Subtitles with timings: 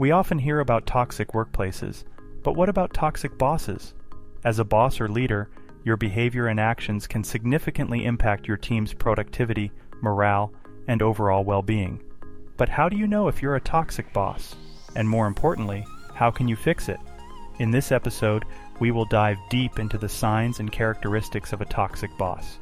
[0.00, 2.04] We often hear about toxic workplaces,
[2.42, 3.92] but what about toxic bosses?
[4.46, 5.50] As a boss or leader,
[5.84, 10.54] your behavior and actions can significantly impact your team's productivity, morale,
[10.88, 12.02] and overall well being.
[12.56, 14.56] But how do you know if you're a toxic boss?
[14.96, 16.98] And more importantly, how can you fix it?
[17.58, 18.46] In this episode,
[18.78, 22.58] we will dive deep into the signs and characteristics of a toxic boss.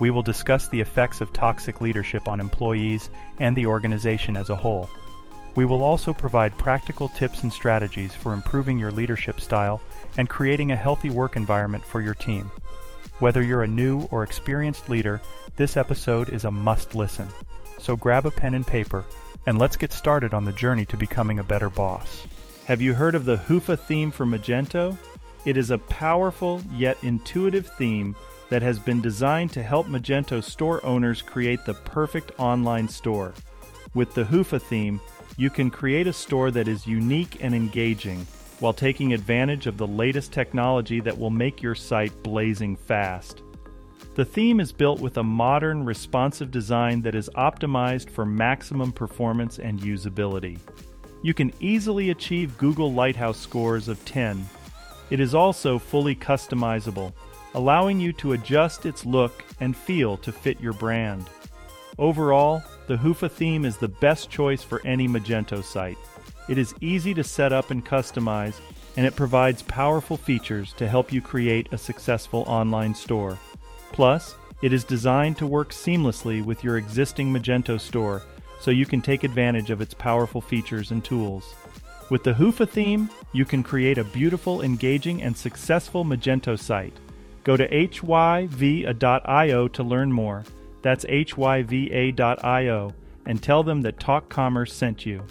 [0.00, 3.10] We will discuss the effects of toxic leadership on employees
[3.40, 4.88] and the organization as a whole.
[5.58, 9.80] We will also provide practical tips and strategies for improving your leadership style
[10.16, 12.48] and creating a healthy work environment for your team.
[13.18, 15.20] Whether you're a new or experienced leader,
[15.56, 17.26] this episode is a must listen.
[17.80, 19.04] So grab a pen and paper
[19.48, 22.24] and let's get started on the journey to becoming a better boss.
[22.66, 24.96] Have you heard of the Hyvä theme for Magento?
[25.44, 28.14] It is a powerful yet intuitive theme
[28.48, 33.34] that has been designed to help Magento store owners create the perfect online store.
[33.92, 35.00] With the Hyvä theme,
[35.38, 38.26] you can create a store that is unique and engaging
[38.58, 43.42] while taking advantage of the latest technology that will make your site blazing fast.
[44.16, 49.60] The theme is built with a modern, responsive design that is optimized for maximum performance
[49.60, 50.58] and usability.
[51.22, 54.44] You can easily achieve Google Lighthouse scores of 10.
[55.10, 57.12] It is also fully customizable,
[57.54, 61.30] allowing you to adjust its look and feel to fit your brand.
[61.96, 65.98] Overall, the Hyvä theme is the best choice for any Magento site.
[66.48, 68.60] It is easy to set up and customize,
[68.96, 73.38] and it provides powerful features to help you create a successful online store.
[73.92, 78.22] Plus, it is designed to work seamlessly with your existing Magento store
[78.58, 81.54] so you can take advantage of its powerful features and tools.
[82.10, 86.96] With the Hyvä theme, you can create a beautiful, engaging, and successful Magento site.
[87.44, 88.08] Go to hyva.io
[89.68, 90.44] to learn more.
[90.82, 92.94] That's hyva.io
[93.26, 95.24] and tell them that Talk Commerce sent you.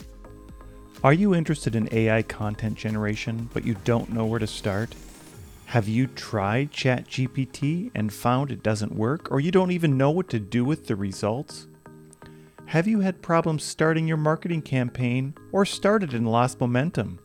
[1.04, 4.96] Are you interested in AI content generation, but you don't know where to start?
[5.66, 10.30] Have you tried ChatGPT and found it doesn't work, or you don't even know what
[10.30, 11.68] to do with the results?
[12.68, 17.20] Have you had problems starting your marketing campaign or started and lost momentum?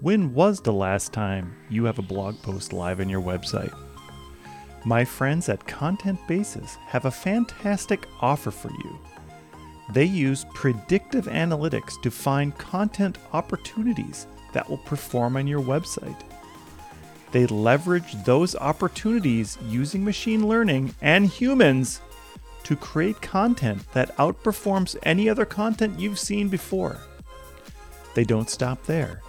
[0.00, 3.72] When was the last time you have a blog post live on your website?
[4.86, 8.96] My friends at Content Basis have a fantastic offer for you.
[9.92, 16.20] They use predictive analytics to find content opportunities that will perform on your website.
[17.32, 22.00] They leverage those opportunities using machine learning and humans
[22.62, 26.96] to create content that outperforms any other content you've seen before.
[28.14, 29.20] They don't stop there.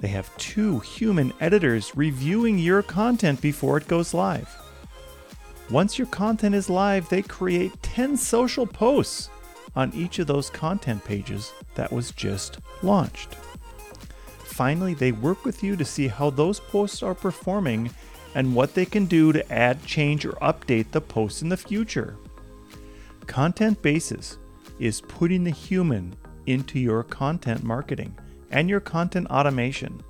[0.00, 4.54] They have two human editors reviewing your content before it goes live.
[5.70, 9.30] Once your content is live, they create 10 social posts
[9.74, 13.34] on each of those content pages that was just launched.
[14.44, 17.90] Finally, they work with you to see how those posts are performing
[18.34, 22.16] and what they can do to add, change, or update the posts in the future.
[23.26, 24.38] Content Basis
[24.78, 26.14] is putting the human
[26.46, 28.16] into your content marketing
[28.50, 30.02] and your content automation.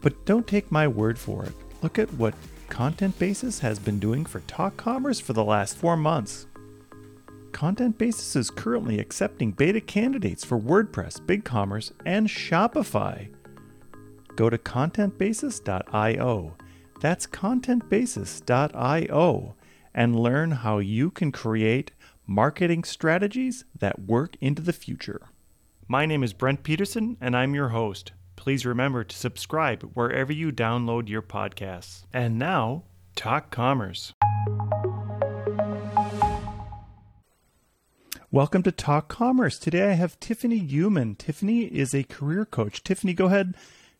[0.00, 1.52] But don't take my word for it.
[1.82, 2.34] Look at what
[2.72, 6.46] Content Basis has been doing for Talk Commerce for the last four months.
[7.52, 13.28] Content Basis is currently accepting beta candidates for WordPress, BigCommerce, and Shopify.
[14.36, 16.56] Go to contentbasis.io.
[17.02, 19.54] That's contentbasis.io
[19.94, 21.90] and learn how you can create
[22.26, 25.20] marketing strategies that work into the future.
[25.86, 28.12] My name is Brent Peterson, and I'm your host.
[28.42, 32.06] Please remember to subscribe wherever you download your podcasts.
[32.12, 32.82] And now,
[33.14, 34.14] Talk Commerce.
[38.32, 39.60] Welcome to Talk Commerce.
[39.60, 41.14] Today I have Tiffany Uman.
[41.14, 42.82] Tiffany is a career coach.
[42.82, 43.54] Tiffany, go ahead,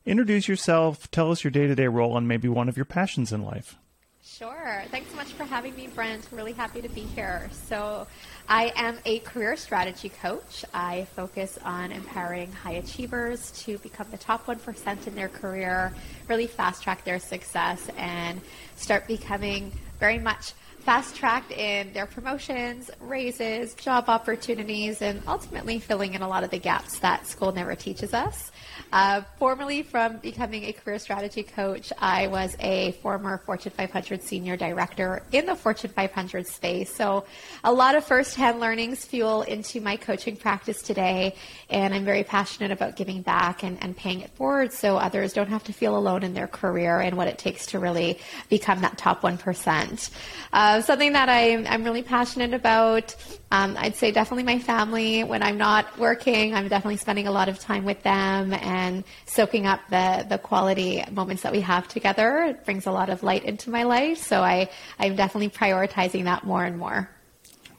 [0.05, 3.31] introduce yourself, tell us your day to day role, and maybe one of your passions
[3.31, 3.77] in life.
[4.25, 4.83] Sure.
[4.89, 6.25] Thanks so much for having me, Brent.
[6.31, 7.49] I'm really happy to be here.
[7.67, 8.07] So,
[8.47, 10.63] I am a career strategy coach.
[10.73, 15.93] I focus on empowering high achievers to become the top 1% in their career,
[16.29, 18.39] really fast track their success, and
[18.77, 20.53] start becoming very much
[20.83, 26.49] fast tracked in their promotions, raises, job opportunities, and ultimately filling in a lot of
[26.49, 28.51] the gaps that school never teaches us.
[28.91, 34.57] Uh, formerly from becoming a career strategy coach, I was a former Fortune 500 senior
[34.57, 36.93] director in the Fortune 500 space.
[36.93, 37.25] So
[37.63, 41.35] a lot of firsthand learnings fuel into my coaching practice today.
[41.69, 45.49] And I'm very passionate about giving back and, and paying it forward so others don't
[45.49, 48.19] have to feel alone in their career and what it takes to really
[48.49, 50.09] become that top 1%.
[50.51, 53.15] Uh, Uh, something that I'm, I'm really passionate about.
[53.51, 55.23] Um, I'd say definitely my family.
[55.23, 59.67] When I'm not working, I'm definitely spending a lot of time with them and soaking
[59.67, 62.39] up the, the quality moments that we have together.
[62.39, 64.17] It brings a lot of light into my life.
[64.17, 64.67] So I,
[64.97, 67.07] I'm definitely prioritizing that more and more.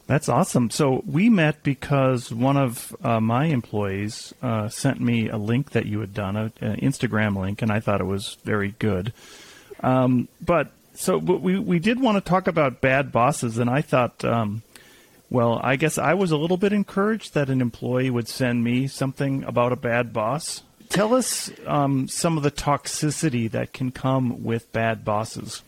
[0.06, 0.70] That's awesome.
[0.70, 5.86] So we met because one of uh, my employees uh, sent me a link that
[5.86, 9.12] you had done, an Instagram link, and I thought it was very good.
[9.80, 13.82] Um, but so but we we did want to talk about bad bosses, and I
[13.82, 14.62] thought, um,
[15.30, 18.86] well, I guess I was a little bit encouraged that an employee would send me
[18.86, 20.62] something about a bad boss.
[20.88, 25.62] Tell us um, some of the toxicity that can come with bad bosses.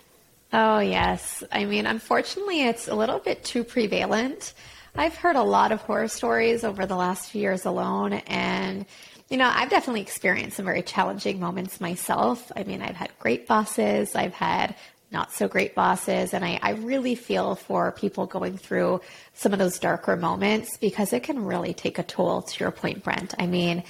[0.53, 1.43] Oh, yes.
[1.51, 4.55] I mean, unfortunately, it's a little bit too prevalent.
[4.95, 8.87] I've heard a lot of horror stories over the last few years alone, and
[9.29, 12.53] you know, I've definitely experienced some very challenging moments myself.
[12.55, 14.77] I mean, I've had great bosses, I've had
[15.17, 16.35] not so great bosses.
[16.35, 19.01] And I, I really feel for people going through
[19.33, 23.03] some of those darker moments because it can really take a toll to your point,
[23.03, 23.35] Brent.
[23.39, 23.83] I mean,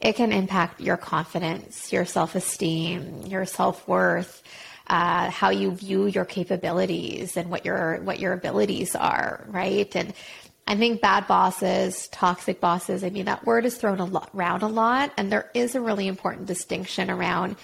[0.00, 4.42] it can impact your confidence, your self esteem, your self worth.
[4.86, 9.96] Uh, how you view your capabilities and what your what your abilities are, right?
[9.96, 10.12] And
[10.66, 13.02] I think bad bosses, toxic bosses.
[13.02, 15.80] I mean, that word is thrown a lot, around a lot, and there is a
[15.80, 17.56] really important distinction around,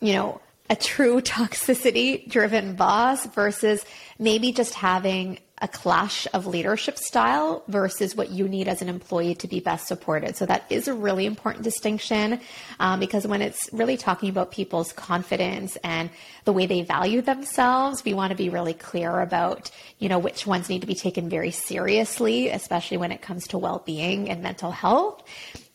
[0.00, 3.84] you know, a true toxicity driven boss versus
[4.18, 9.36] maybe just having a clash of leadership style versus what you need as an employee
[9.36, 10.36] to be best supported.
[10.36, 12.40] So that is a really important distinction
[12.80, 16.10] um, because when it's really talking about people's confidence and
[16.44, 20.46] the way they value themselves, we want to be really clear about you know which
[20.46, 24.72] ones need to be taken very seriously, especially when it comes to well-being and mental
[24.72, 25.22] health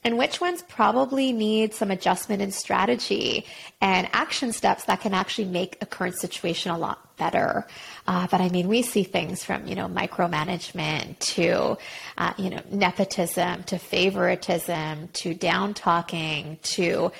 [0.04, 3.46] and which ones probably need some adjustment in strategy
[3.82, 7.68] and action steps that can actually make a current situation a lot better.
[8.08, 11.78] Uh, but I mean, we see things from, you know, micromanagement to,
[12.18, 17.12] uh, you know, nepotism to favoritism to down talking to,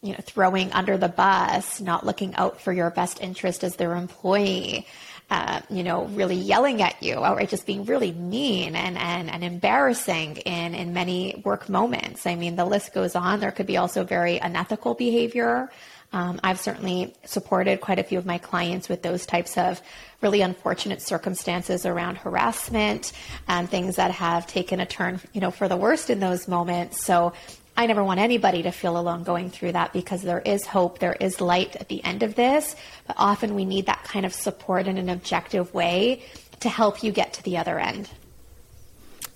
[0.00, 3.94] you know, throwing under the bus, not looking out for your best interest as their
[3.94, 4.86] employee
[5.32, 9.42] uh, you know, really yelling at you, or just being really mean and, and, and
[9.42, 12.26] embarrassing in, in many work moments.
[12.26, 13.40] I mean, the list goes on.
[13.40, 15.70] There could be also very unethical behavior.
[16.12, 19.80] Um, I've certainly supported quite a few of my clients with those types of
[20.20, 23.12] really unfortunate circumstances around harassment
[23.48, 27.02] and things that have taken a turn, you know, for the worst in those moments.
[27.06, 27.32] So
[27.76, 31.14] I never want anybody to feel alone going through that because there is hope, there
[31.14, 32.76] is light at the end of this.
[33.06, 36.22] But often we need that kind of support in an objective way
[36.60, 38.10] to help you get to the other end.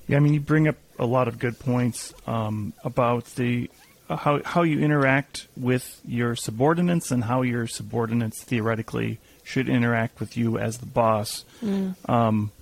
[0.07, 3.71] Yeah, I mean, you bring up a lot of good points um, about the
[4.09, 10.21] uh, how how you interact with your subordinates and how your subordinates theoretically should interact
[10.21, 11.45] with you as the boss.
[11.65, 11.97] Mm.
[12.09, 12.53] Um,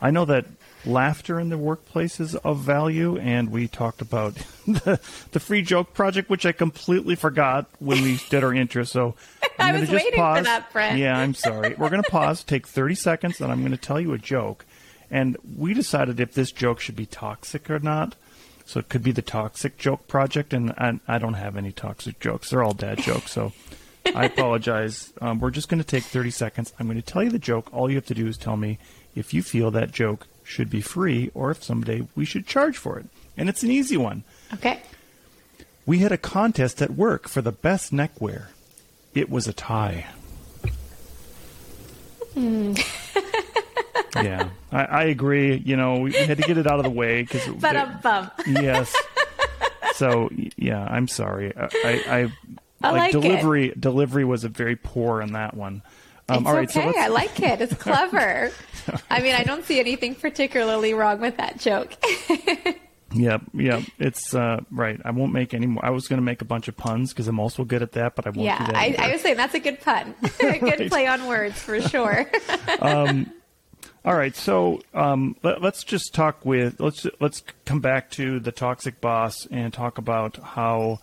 [0.00, 0.46] I know that
[0.86, 4.34] laughter in the workplace is of value, and we talked about
[4.66, 5.00] the,
[5.32, 8.84] the free joke project, which I completely forgot when we did our intro.
[8.84, 9.14] So
[9.58, 10.38] I'm I was just waiting pause.
[10.38, 10.98] for that, Brent.
[10.98, 11.74] Yeah, I'm sorry.
[11.76, 14.64] We're going to pause, take 30 seconds, and I'm going to tell you a joke.
[15.10, 18.16] And we decided if this joke should be toxic or not.
[18.66, 22.18] So it could be the toxic joke project, and I, I don't have any toxic
[22.18, 22.48] jokes.
[22.48, 23.52] They're all dad jokes, so
[24.14, 25.12] I apologize.
[25.20, 26.72] Um, we're just going to take 30 seconds.
[26.78, 27.68] I'm going to tell you the joke.
[27.74, 28.78] All you have to do is tell me
[29.14, 32.98] if you feel that joke should be free or if someday we should charge for
[32.98, 33.06] it.
[33.36, 34.22] And it's an easy one.
[34.52, 34.80] Okay.
[35.86, 38.50] We had a contest at work for the best neckwear.
[39.14, 40.06] It was a tie.
[42.34, 42.74] Hmm.
[44.16, 45.56] yeah, I, I, agree.
[45.56, 47.46] You know, we had to get it out of the way because.
[47.60, 48.32] But a bump.
[48.46, 48.94] yes.
[49.94, 51.52] So yeah, I'm sorry.
[51.56, 52.32] I, I,
[52.82, 53.68] I like, delivery.
[53.68, 53.80] It.
[53.80, 55.82] Delivery was a very poor in that one.
[56.28, 56.92] Um, it's all right, okay.
[56.92, 57.60] So I like it.
[57.60, 58.50] It's clever.
[59.10, 61.94] I mean, I don't see anything particularly wrong with that joke.
[63.16, 63.82] Yep, yep.
[64.00, 65.00] It's uh, right.
[65.04, 65.86] I won't make any more.
[65.86, 68.16] I was going to make a bunch of puns because I'm also good at that,
[68.16, 68.40] but I won't.
[68.40, 70.16] Yeah, I, I, was saying that's a good pun.
[70.40, 70.90] a good right.
[70.90, 72.28] play on words for sure.
[72.80, 73.32] um,
[74.04, 78.52] all right, so um, let, us just talk with let's let's come back to the
[78.52, 80.98] toxic boss and talk about how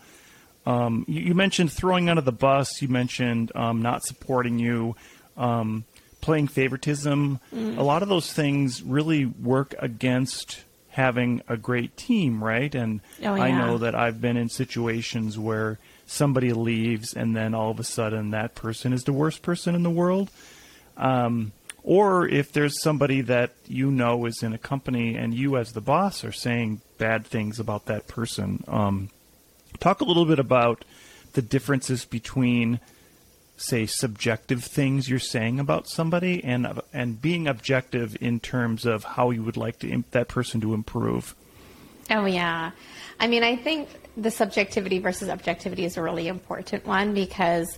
[0.66, 2.80] um, you, you, mentioned throwing under the bus.
[2.80, 4.96] You mentioned um, not supporting you.
[5.36, 5.84] Um,
[6.22, 7.76] playing favoritism, mm.
[7.76, 12.74] a lot of those things really work against having a great team, right?
[12.74, 13.42] And oh, yeah.
[13.42, 17.84] I know that I've been in situations where somebody leaves and then all of a
[17.84, 20.30] sudden that person is the worst person in the world.
[20.96, 21.52] Um,
[21.82, 25.80] or if there's somebody that you know is in a company and you as the
[25.80, 28.62] boss are saying bad things about that person.
[29.82, 30.84] Talk a little bit about
[31.32, 32.78] the differences between
[33.56, 39.30] say subjective things you're saying about somebody and and being objective in terms of how
[39.30, 41.34] you would like to, that person to improve.
[42.10, 42.70] Oh yeah.
[43.18, 47.76] I mean, I think the subjectivity versus objectivity is a really important one because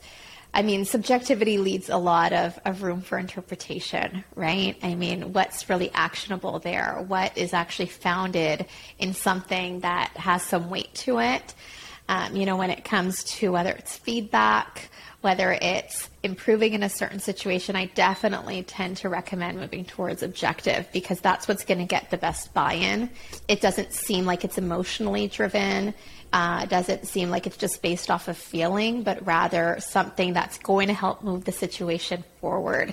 [0.53, 4.77] I mean, subjectivity leads a lot of, of room for interpretation, right?
[4.83, 7.03] I mean, what's really actionable there?
[7.09, 8.67] What is actually founded
[8.99, 11.55] in something that has some weight to it?
[12.09, 14.91] Um, you know, when it comes to whether it's feedback,
[15.23, 20.87] whether it's improving in a certain situation, I definitely tend to recommend moving towards objective
[20.93, 23.09] because that's what's going to get the best buy in.
[23.49, 25.95] It doesn't seem like it's emotionally driven.
[26.35, 30.89] Uh, doesn't seem like it's just based off of feeling, but rather something that's going
[30.89, 32.93] to help move the situation forward.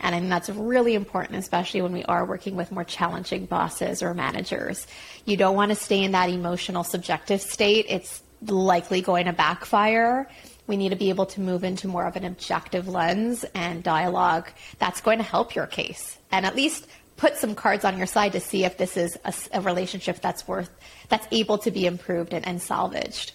[0.00, 4.14] And I that's really important, especially when we are working with more challenging bosses or
[4.14, 4.86] managers.
[5.24, 7.86] You don't want to stay in that emotional subjective state.
[7.88, 10.28] It's likely going to backfire
[10.66, 14.48] we need to be able to move into more of an objective lens and dialogue
[14.78, 18.32] that's going to help your case and at least put some cards on your side
[18.32, 20.70] to see if this is a, a relationship that's worth
[21.08, 23.32] that's able to be improved and, and salvaged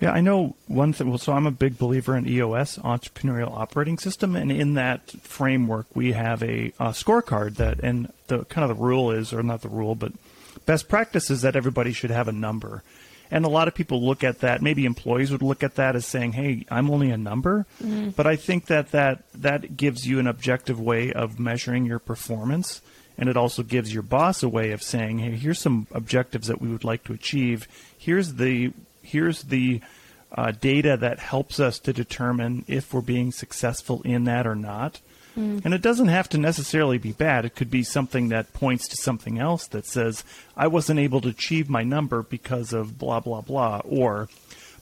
[0.00, 1.10] yeah, I know one thing.
[1.10, 5.94] Well, so I'm a big believer in EOS, Entrepreneurial Operating System, and in that framework,
[5.94, 9.60] we have a, a scorecard that, and the kind of the rule is, or not
[9.60, 10.12] the rule, but
[10.64, 12.82] best practice is that everybody should have a number.
[13.30, 14.60] And a lot of people look at that.
[14.60, 18.10] Maybe employees would look at that as saying, "Hey, I'm only a number." Mm-hmm.
[18.10, 22.82] But I think that that that gives you an objective way of measuring your performance,
[23.16, 26.60] and it also gives your boss a way of saying, "Hey, here's some objectives that
[26.60, 27.68] we would like to achieve.
[27.96, 28.72] Here's the
[29.02, 29.80] here's the
[30.32, 35.00] uh, data that helps us to determine if we're being successful in that or not."
[35.36, 35.64] Mm.
[35.64, 37.44] And it doesn't have to necessarily be bad.
[37.44, 40.24] It could be something that points to something else that says,
[40.56, 43.80] I wasn't able to achieve my number because of blah, blah, blah.
[43.84, 44.28] Or,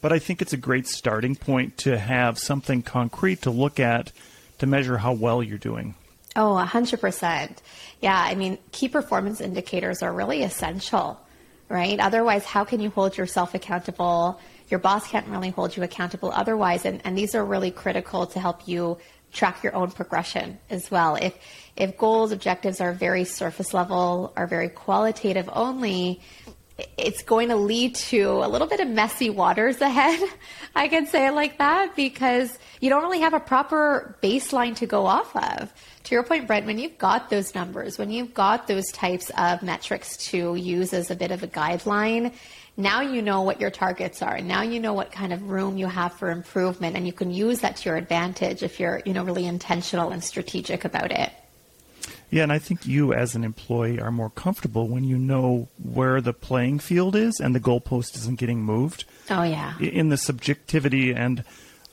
[0.01, 4.13] but I think it's a great starting point to have something concrete to look at
[4.59, 5.95] to measure how well you're doing.
[6.37, 7.57] Oh, 100%.
[8.01, 11.21] Yeah, I mean, key performance indicators are really essential,
[11.69, 11.99] right?
[11.99, 14.41] Otherwise, how can you hold yourself accountable?
[14.69, 16.85] Your boss can't really hold you accountable otherwise.
[16.85, 18.99] And, and these are really critical to help you
[19.33, 21.17] track your own progression as well.
[21.17, 21.37] If
[21.77, 26.21] if goals, objectives are very surface level, are very qualitative only,
[26.97, 30.21] it's going to lead to a little bit of messy waters ahead.
[30.75, 34.87] I can say it like that because you don't really have a proper baseline to
[34.87, 35.73] go off of.
[36.05, 39.63] To your point, Brent, when you've got those numbers, when you've got those types of
[39.63, 42.33] metrics to use as a bit of a guideline,
[42.79, 44.37] now you know what your targets are.
[44.37, 47.31] And now you know what kind of room you have for improvement, and you can
[47.31, 51.33] use that to your advantage if you're, you know, really intentional and strategic about it.
[52.31, 56.21] Yeah, and I think you as an employee are more comfortable when you know where
[56.21, 59.05] the playing field is and the goalpost isn't getting moved.
[59.29, 59.79] Oh yeah.
[59.79, 61.43] In the subjectivity and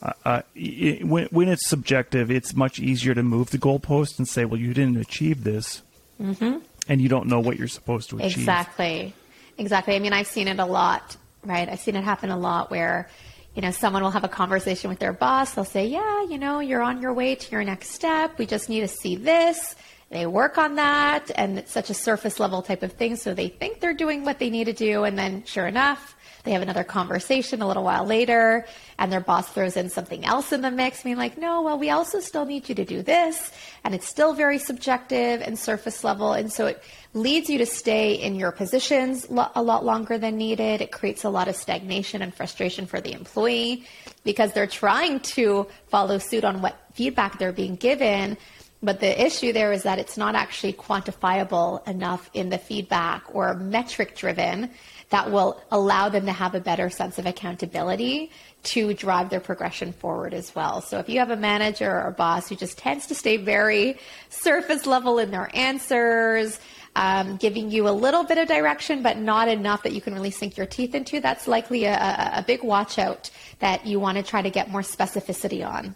[0.01, 4.27] uh, uh, it, when, when it's subjective, it's much easier to move the goalpost and
[4.27, 5.81] say, "Well, you didn't achieve this,"
[6.21, 6.57] mm-hmm.
[6.89, 8.39] and you don't know what you're supposed to achieve.
[8.39, 9.13] Exactly.
[9.57, 9.95] Exactly.
[9.95, 11.67] I mean, I've seen it a lot, right?
[11.67, 13.09] I've seen it happen a lot where,
[13.55, 15.53] you know, someone will have a conversation with their boss.
[15.53, 18.37] They'll say, yeah, you know, you're on your way to your next step.
[18.37, 19.75] We just need to see this.
[20.09, 21.31] They work on that.
[21.35, 23.15] And it's such a surface level type of thing.
[23.15, 25.03] So they think they're doing what they need to do.
[25.03, 26.14] And then sure enough,
[26.45, 28.65] they have another conversation a little while later,
[28.97, 31.89] and their boss throws in something else in the mix, being like, no, well, we
[31.89, 33.51] also still need you to do this.
[33.83, 36.33] And it's still very subjective and surface level.
[36.33, 36.81] And so it
[37.13, 40.81] leads you to stay in your positions a lot longer than needed.
[40.81, 43.85] It creates a lot of stagnation and frustration for the employee
[44.23, 48.37] because they're trying to follow suit on what feedback they're being given.
[48.83, 53.55] But the issue there is that it's not actually quantifiable enough in the feedback or
[53.55, 54.69] metric driven
[55.09, 58.31] that will allow them to have a better sense of accountability
[58.63, 60.81] to drive their progression forward as well.
[60.81, 63.99] So if you have a manager or a boss who just tends to stay very
[64.29, 66.59] surface level in their answers,
[66.95, 70.31] um, giving you a little bit of direction, but not enough that you can really
[70.31, 71.93] sink your teeth into, that's likely a,
[72.37, 75.93] a big watch out that you want to try to get more specificity on.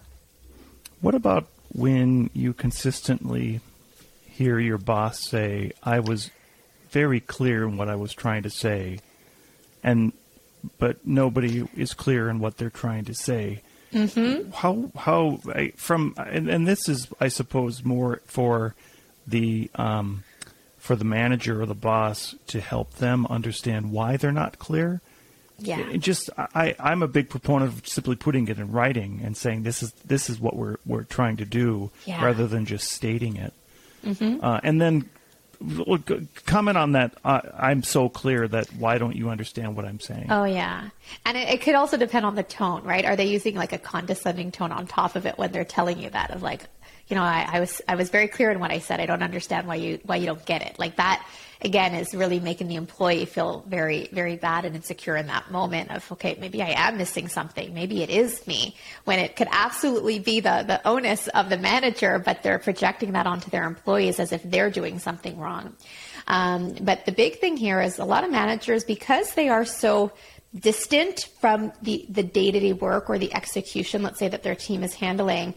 [1.01, 3.61] What about when you consistently
[4.27, 6.29] hear your boss say, I was
[6.91, 9.00] very clear in what I was trying to say,
[9.84, 10.13] and
[10.77, 13.62] but nobody is clear in what they're trying to say.
[13.93, 14.51] Mm-hmm.
[14.51, 15.39] How how
[15.75, 18.75] from and, and this is I suppose more for
[19.25, 20.24] the um,
[20.77, 25.01] for the manager or the boss to help them understand why they're not clear.
[25.58, 25.79] Yeah.
[25.89, 29.63] It just I, I'm a big proponent of simply putting it in writing and saying
[29.63, 32.24] this is this is what we're we're trying to do yeah.
[32.24, 33.53] rather than just stating it.
[34.05, 34.43] Mm-hmm.
[34.43, 35.10] Uh, and then
[36.45, 37.15] comment on that.
[37.23, 40.27] Uh, I'm so clear that why don't you understand what I'm saying?
[40.29, 40.89] Oh yeah,
[41.25, 43.05] and it, it, could also depend on the tone, right?
[43.05, 46.09] Are they using like a condescending tone on top of it when they're telling you
[46.11, 46.63] that of like,
[47.07, 48.99] you know, I, I was I was very clear in what I said.
[48.99, 50.79] I don't understand why you why you don't get it.
[50.79, 51.25] Like that
[51.61, 55.91] again is really making the employee feel very very bad and insecure in that moment
[55.91, 57.73] of okay maybe i am missing something.
[57.73, 58.75] Maybe it is me.
[59.05, 63.27] When it could absolutely be the the onus of the manager but they're projecting that
[63.27, 65.75] onto their employees as if they're doing something wrong.
[66.27, 70.11] Um, but the big thing here is a lot of managers because they are so
[70.57, 74.95] distant from the the day-to-day work or the execution let's say that their team is
[74.95, 75.53] handling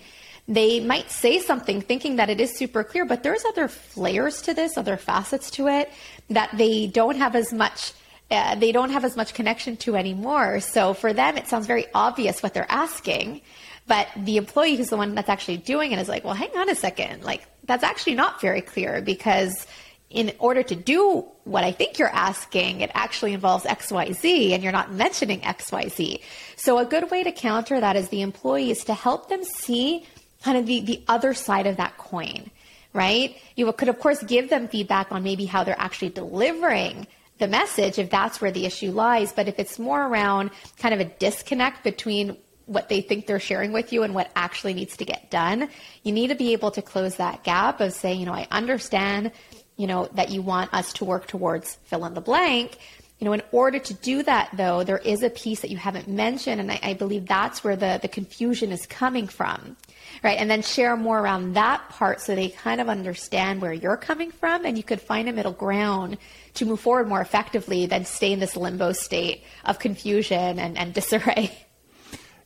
[0.49, 4.55] they might say something thinking that it is super clear, but there's other flayers to
[4.55, 5.91] this, other facets to it
[6.31, 7.93] that they don't have as much.
[8.31, 10.59] Uh, they don't have as much connection to anymore.
[10.61, 13.43] So for them, it sounds very obvious what they're asking.
[13.87, 16.71] But the employee who's the one that's actually doing it is like, well, hang on
[16.71, 17.25] a second.
[17.25, 19.67] Like, that's actually not very clear because
[20.09, 24.73] in order to do what I think you're asking, it actually involves XYZ and you're
[24.73, 26.21] not mentioning XYZ.
[26.57, 30.07] So a good way to counter that is the employee is to help them see
[30.43, 32.51] kind of the, the other side of that coin,
[32.93, 33.37] right?
[33.57, 37.07] You could, of course, give them feedback on maybe how they're actually delivering
[37.39, 39.33] the message if that's where the issue lies.
[39.33, 43.73] But if it's more around kind of a disconnect between what they think they're sharing
[43.73, 45.69] with you and what actually needs to get done,
[46.05, 49.33] you need to be able to close that gap of saying, you know, I understand,
[49.77, 52.79] you know, that you want us to work towards fill in the blank.
[53.19, 56.09] You know, in order to do that, though, there is a piece that you haven't
[56.09, 59.77] mentioned, and I, I believe that's where the, the confusion is coming from
[60.23, 60.39] right?
[60.39, 64.31] And then share more around that part so they kind of understand where you're coming
[64.31, 66.19] from and you could find a middle ground
[66.55, 70.95] to move forward more effectively than stay in this limbo state of confusion and, and
[71.01, 71.51] disarray.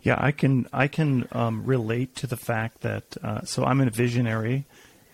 [0.03, 3.91] Yeah, I can I can um, relate to the fact that uh, so I'm a
[3.91, 4.65] visionary,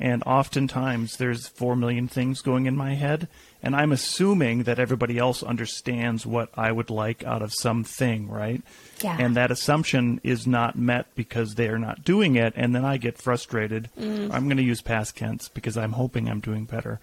[0.02, 3.28] and oftentimes there's four million things going in my head,
[3.62, 8.60] and I'm assuming that everybody else understands what I would like out of something, right?
[9.00, 9.16] Yeah.
[9.20, 12.96] And that assumption is not met because they are not doing it, and then I
[12.96, 13.90] get frustrated.
[13.96, 14.32] Mm.
[14.32, 16.98] I'm going to use past tense because I'm hoping I'm doing better.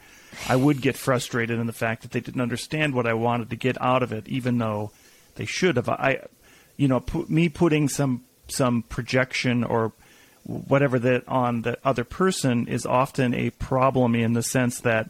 [0.49, 3.55] I would get frustrated in the fact that they didn't understand what I wanted to
[3.55, 4.91] get out of it, even though
[5.35, 5.87] they should have.
[5.87, 6.27] I,
[6.75, 9.93] you know, put, me putting some some projection or
[10.43, 15.09] whatever that on the other person is often a problem in the sense that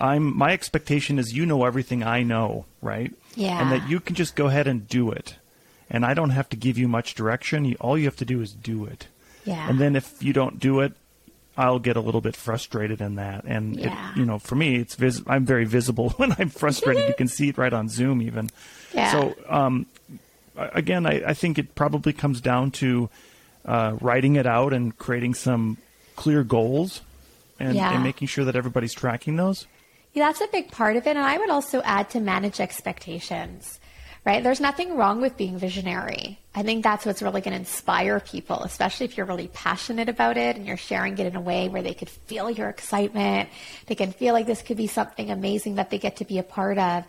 [0.00, 3.12] I'm my expectation is you know everything I know, right?
[3.36, 3.60] Yeah.
[3.60, 5.36] And that you can just go ahead and do it.
[5.90, 7.64] And I don't have to give you much direction.
[7.64, 9.06] You, all you have to do is do it.
[9.44, 9.68] Yeah.
[9.68, 10.94] And then if you don't do it,
[11.56, 13.44] I'll get a little bit frustrated in that.
[13.44, 14.10] And yeah.
[14.10, 17.06] it, you know, for me, it's vis- I'm very visible when I'm frustrated.
[17.08, 18.50] you can see it right on Zoom even.
[18.92, 19.12] Yeah.
[19.12, 19.86] So um,
[20.56, 23.08] again, I, I, think it probably comes down to
[23.64, 25.78] uh, writing it out and creating some
[26.16, 27.00] clear goals
[27.58, 27.94] and, yeah.
[27.94, 29.66] and making sure that everybody's tracking those.
[30.12, 31.10] Yeah, that's a big part of it.
[31.10, 33.80] And I would also add to manage expectations,
[34.24, 34.42] right?
[34.42, 36.38] There's nothing wrong with being visionary.
[36.54, 40.36] I think that's what's really going to inspire people, especially if you're really passionate about
[40.36, 43.48] it and you're sharing it in a way where they could feel your excitement.
[43.86, 46.44] They can feel like this could be something amazing that they get to be a
[46.44, 47.04] part of.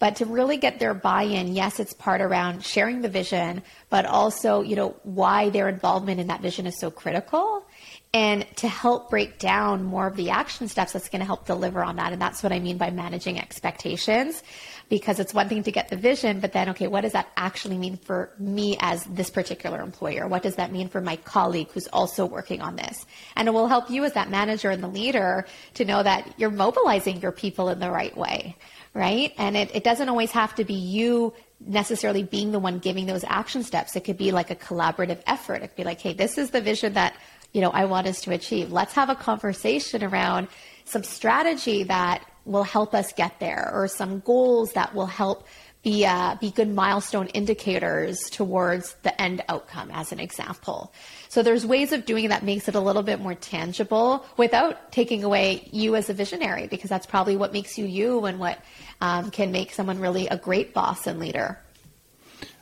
[0.00, 4.62] But to really get their buy-in, yes, it's part around sharing the vision, but also,
[4.62, 7.64] you know, why their involvement in that vision is so critical
[8.12, 11.84] and to help break down more of the action steps that's going to help deliver
[11.84, 12.12] on that.
[12.12, 14.42] And that's what I mean by managing expectations,
[14.88, 17.78] because it's one thing to get the vision, but then, okay, what does that actually
[17.78, 20.26] mean for me as this particular employer?
[20.26, 23.06] What does that mean for my colleague who's also working on this?
[23.36, 26.50] And it will help you as that manager and the leader to know that you're
[26.50, 28.56] mobilizing your people in the right way,
[28.94, 29.32] right?
[29.38, 33.24] And it, it doesn't always have to be you necessarily being the one giving those
[33.24, 33.94] action steps.
[33.94, 35.56] It could be like a collaborative effort.
[35.56, 37.14] It could be like, hey, this is the vision that
[37.52, 38.70] you know, I want us to achieve.
[38.70, 40.48] Let's have a conversation around
[40.84, 45.46] some strategy that will help us get there or some goals that will help
[45.82, 50.92] be uh, be good milestone indicators towards the end outcome as an example.
[51.30, 55.22] So there's ways of doing that makes it a little bit more tangible without taking
[55.22, 58.58] away you as a visionary because that's probably what makes you you and what
[59.00, 61.60] um, can make someone really a great boss and leader.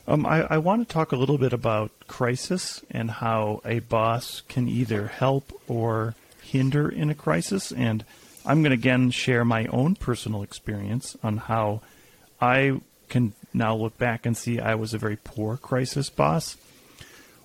[0.07, 4.41] Um, I, I, want to talk a little bit about crisis and how a boss
[4.47, 7.71] can either help or hinder in a crisis.
[7.71, 8.05] And
[8.45, 11.81] I'm going to again share my own personal experience on how
[12.39, 16.55] I can now look back and see I was a very poor crisis boss.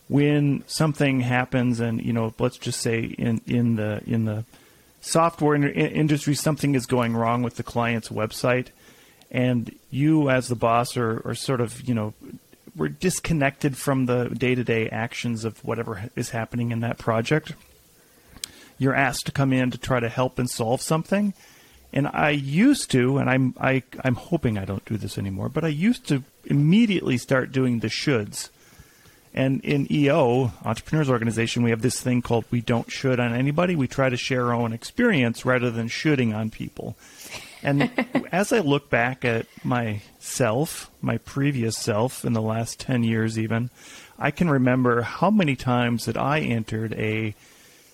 [0.08, 4.44] When something happens, and you know, let's just say in, in the in the
[5.00, 8.68] software industry, something is going wrong with the client's website,
[9.30, 12.12] and you as the boss are, are sort of you know
[12.76, 17.54] we're disconnected from the day-to-day actions of whatever is happening in that project.
[18.78, 21.32] You're asked to come in to try to help and solve something,
[21.94, 25.64] And I used to, and I'm I, I'm hoping I don't do this anymore, but
[25.64, 28.50] I used to immediately start doing the shoulds.
[29.34, 33.74] And in EO, Entrepreneurs Organization, we have this thing called we don't should on anybody.
[33.74, 36.96] We try to share our own experience rather than shooting on people.
[37.62, 37.90] And
[38.32, 43.70] as I look back at myself, my previous self in the last 10 years even,
[44.18, 47.34] I can remember how many times that I entered a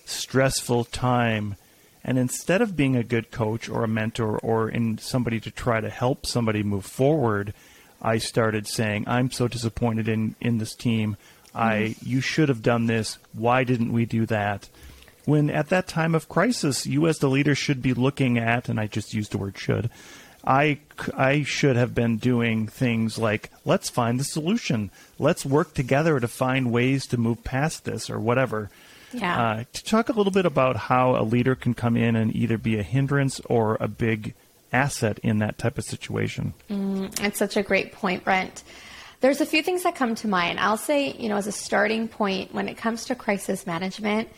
[0.05, 1.55] stressful time
[2.03, 5.81] and instead of being a good coach or a mentor or in somebody to try
[5.81, 7.53] to help somebody move forward,
[8.01, 11.17] I started saying, I'm so disappointed in, in this team.
[11.53, 13.17] I you should have done this.
[13.33, 14.69] Why didn't we do that?
[15.25, 18.79] When at that time of crisis, you as the leader should be looking at, and
[18.79, 19.89] I just used the word should,
[20.43, 20.79] I,
[21.15, 24.89] I should have been doing things like, let's find the solution.
[25.19, 28.71] Let's work together to find ways to move past this or whatever.
[29.13, 29.41] Yeah.
[29.41, 32.57] Uh, to talk a little bit about how a leader can come in and either
[32.57, 34.33] be a hindrance or a big
[34.71, 36.53] asset in that type of situation.
[36.69, 38.63] Mm, it's such a great point, Brent.
[39.19, 40.59] There's a few things that come to mind.
[40.59, 44.29] I'll say, you know, as a starting point, when it comes to crisis management,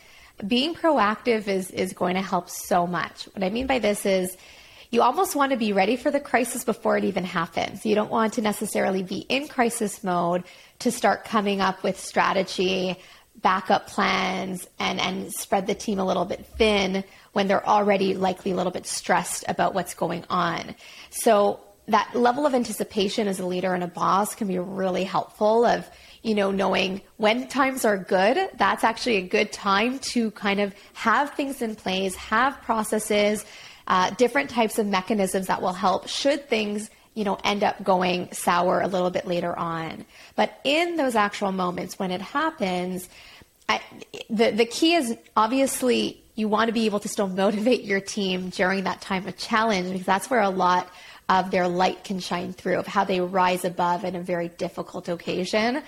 [0.45, 3.25] being proactive is, is going to help so much.
[3.33, 4.35] What I mean by this is,
[4.89, 7.83] you almost want to be ready for the crisis before it even happens.
[7.83, 10.43] You don't want to necessarily be in crisis mode
[10.79, 12.99] to start coming up with strategy
[13.41, 18.51] backup plans and, and spread the team a little bit thin when they're already likely
[18.51, 20.75] a little bit stressed about what's going on.
[21.09, 25.65] So that level of anticipation as a leader and a boss can be really helpful
[25.65, 25.89] of,
[26.21, 30.73] you know, knowing when times are good, that's actually a good time to kind of
[30.93, 33.43] have things in place, have processes,
[33.87, 38.31] uh, different types of mechanisms that will help should things you know, end up going
[38.31, 40.05] sour a little bit later on.
[40.35, 43.07] But in those actual moments when it happens,
[43.69, 43.81] I,
[44.29, 48.49] the the key is obviously you want to be able to still motivate your team
[48.49, 50.89] during that time of challenge because that's where a lot
[51.29, 55.07] of their light can shine through of how they rise above in a very difficult
[55.07, 55.81] occasion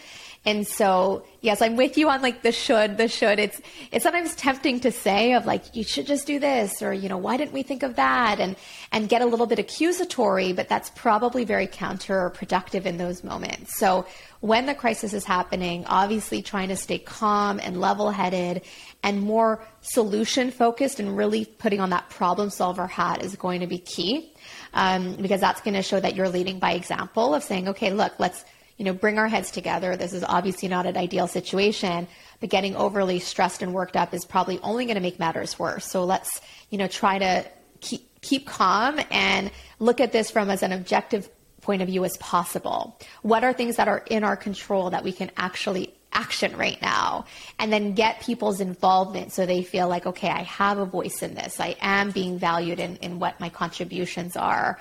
[0.46, 3.40] and so, yes, I'm with you on like the should, the should.
[3.40, 3.60] It's
[3.92, 7.18] it's sometimes tempting to say of like you should just do this or you know
[7.18, 8.56] why didn't we think of that and
[8.92, 13.78] and get a little bit accusatory, but that's probably very counterproductive in those moments.
[13.80, 14.06] So
[14.42, 18.62] when the crisis is happening, obviously trying to stay calm and level-headed
[19.02, 23.68] and more solution focused and really putting on that problem solver hat is going to
[23.68, 24.32] be key.
[24.76, 28.14] Um, because that's going to show that you're leading by example of saying, okay, look,
[28.20, 28.44] let's
[28.78, 29.96] you know, bring our heads together.
[29.96, 32.08] This is obviously not an ideal situation,
[32.40, 35.86] but getting overly stressed and worked up is probably only going to make matters worse.
[35.86, 37.46] So let's, you know, try to
[37.82, 41.30] keep keep calm and look at this from as an objective
[41.62, 43.00] point of view as possible.
[43.22, 47.26] What are things that are in our control that we can actually action right now
[47.60, 51.36] and then get people's involvement so they feel like okay i have a voice in
[51.36, 54.80] this i am being valued in, in what my contributions are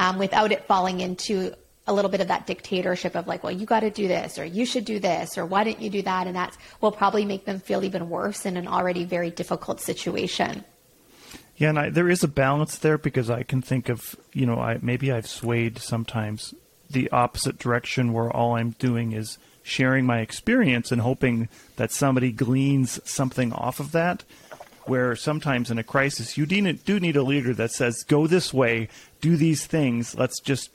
[0.00, 1.54] um, without it falling into
[1.86, 4.44] a little bit of that dictatorship of like, well, you got to do this, or
[4.44, 6.26] you should do this, or why didn't you do that?
[6.26, 10.64] And that will probably make them feel even worse in an already very difficult situation.
[11.56, 14.58] Yeah, and I, there is a balance there because I can think of, you know,
[14.58, 16.54] I, maybe I've swayed sometimes
[16.88, 22.32] the opposite direction where all I'm doing is sharing my experience and hoping that somebody
[22.32, 24.24] gleans something off of that.
[24.84, 26.60] Where sometimes in a crisis, you do
[26.98, 28.88] need a leader that says, go this way,
[29.20, 30.70] do these things, let's just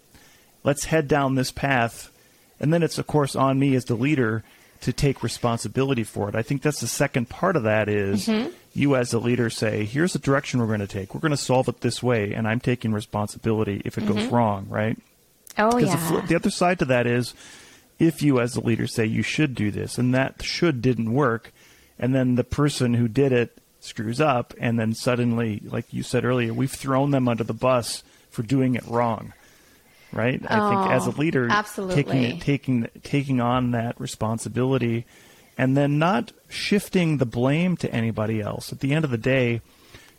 [0.68, 2.12] let's head down this path.
[2.60, 4.44] And then it's, of course, on me as the leader
[4.82, 6.36] to take responsibility for it.
[6.36, 8.50] I think that's the second part of that is mm-hmm.
[8.74, 11.16] you as a leader say, here's the direction we're going to take.
[11.16, 14.14] We're going to solve it this way, and I'm taking responsibility if it mm-hmm.
[14.14, 15.00] goes wrong, right?
[15.58, 15.96] Oh, yeah.
[16.12, 17.34] The, the other side to that is
[17.98, 21.54] if you as the leader say you should do this, and that should didn't work,
[21.98, 26.26] and then the person who did it screws up, and then suddenly, like you said
[26.26, 29.32] earlier, we've thrown them under the bus for doing it wrong
[30.12, 30.42] right?
[30.42, 32.04] Oh, I think as a leader, absolutely.
[32.04, 35.06] taking taking taking on that responsibility,
[35.58, 38.72] and then not shifting the blame to anybody else.
[38.72, 39.62] At the end of the day,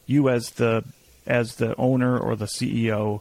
[0.06, 0.84] you as the
[1.26, 3.20] as the owner or the CEO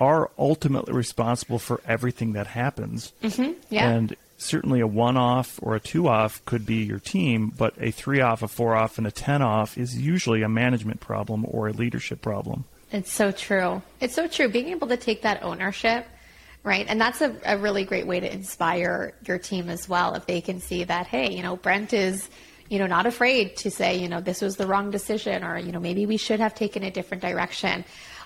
[0.00, 3.12] are ultimately responsible for everything that happens.
[3.22, 3.52] Mm-hmm.
[3.70, 3.88] Yeah.
[3.88, 7.90] And certainly a one off or a two off could be your team, but a
[7.90, 11.68] three off, a four off, and a ten off is usually a management problem or
[11.68, 12.64] a leadership problem.
[12.92, 13.82] It's so true.
[14.00, 14.48] It's so true.
[14.48, 16.06] Being able to take that ownership,
[16.62, 16.86] right?
[16.88, 20.14] And that's a, a really great way to inspire your team as well.
[20.14, 22.28] If they can see that, hey, you know, Brent is,
[22.68, 25.72] you know, not afraid to say, you know, this was the wrong decision or, you
[25.72, 27.84] know, maybe we should have taken a different direction.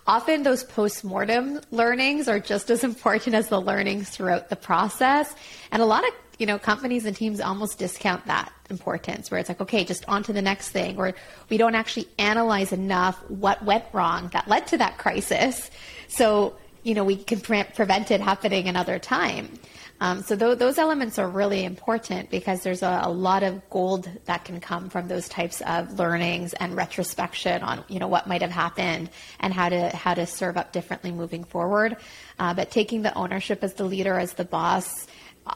[0.09, 5.35] Often those post-mortem learnings are just as important as the learnings throughout the process.
[5.71, 9.49] And a lot of you know, companies and teams almost discount that importance where it's
[9.49, 11.15] like, okay, just on to the next thing, or
[11.51, 15.71] we don't actually analyze enough what went wrong that led to that crisis.
[16.07, 19.59] So, you know, we can pre- prevent it happening another time.
[20.01, 24.09] Um, so th- those elements are really important because there's a, a, lot of gold
[24.27, 28.43] that can come from those types of learnings and retrospection on you know what might
[28.43, 31.97] have happened and how to how to serve up differently moving forward.
[32.39, 35.07] Uh, but taking the ownership as the leader, as the boss,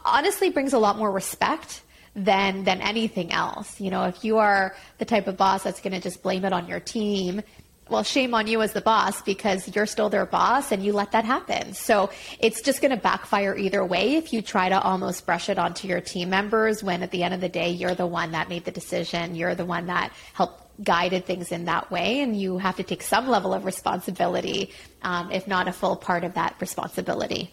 [0.03, 1.81] honestly brings a lot more respect
[2.15, 3.79] than than anything else.
[3.79, 6.53] You know, if you are the type of boss that's going to just blame it
[6.53, 7.41] on your team,
[7.89, 11.11] well, shame on you as the boss because you're still their boss and you let
[11.11, 11.73] that happen.
[11.73, 15.59] So it's just going to backfire either way if you try to almost brush it
[15.59, 18.49] onto your team members when at the end of the day you're the one that
[18.49, 22.57] made the decision, you're the one that helped guided things in that way, and you
[22.57, 24.71] have to take some level of responsibility,
[25.03, 27.51] um, if not a full part of that responsibility.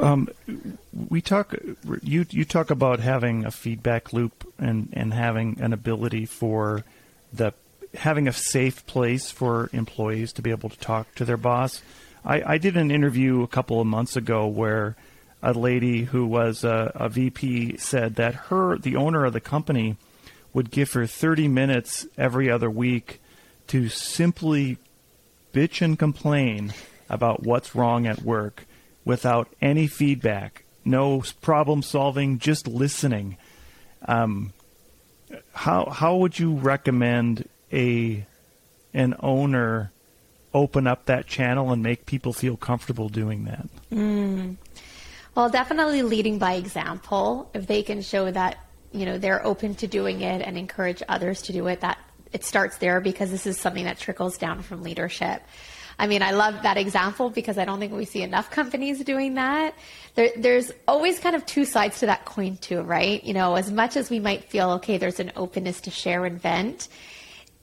[0.00, 0.28] Um,
[1.08, 1.54] we talk.
[2.02, 6.84] You you talk about having a feedback loop and and having an ability for
[7.32, 7.54] the
[7.94, 11.82] having a safe place for employees to be able to talk to their boss.
[12.24, 14.96] I, I did an interview a couple of months ago where
[15.42, 19.96] a lady who was a, a VP said that her the owner of the company
[20.54, 23.20] would give her 30 minutes every other week
[23.66, 24.78] to simply
[25.52, 26.72] bitch and complain
[27.10, 28.66] about what's wrong at work
[29.04, 33.36] without any feedback, no problem solving, just listening.
[34.06, 34.52] Um,
[35.52, 38.26] how how would you recommend a
[38.92, 39.92] an owner
[40.54, 43.68] open up that channel and make people feel comfortable doing that?
[43.92, 44.56] Mm.
[45.34, 47.50] Well, definitely leading by example.
[47.54, 48.58] If they can show that
[48.92, 51.98] you know they're open to doing it and encourage others to do it, that
[52.32, 55.42] it starts there because this is something that trickles down from leadership.
[55.98, 59.34] I mean, I love that example because I don't think we see enough companies doing
[59.34, 59.74] that.
[60.14, 63.22] There, there's always kind of two sides to that coin, too, right?
[63.22, 66.40] You know, as much as we might feel, okay, there's an openness to share and
[66.40, 66.88] vent,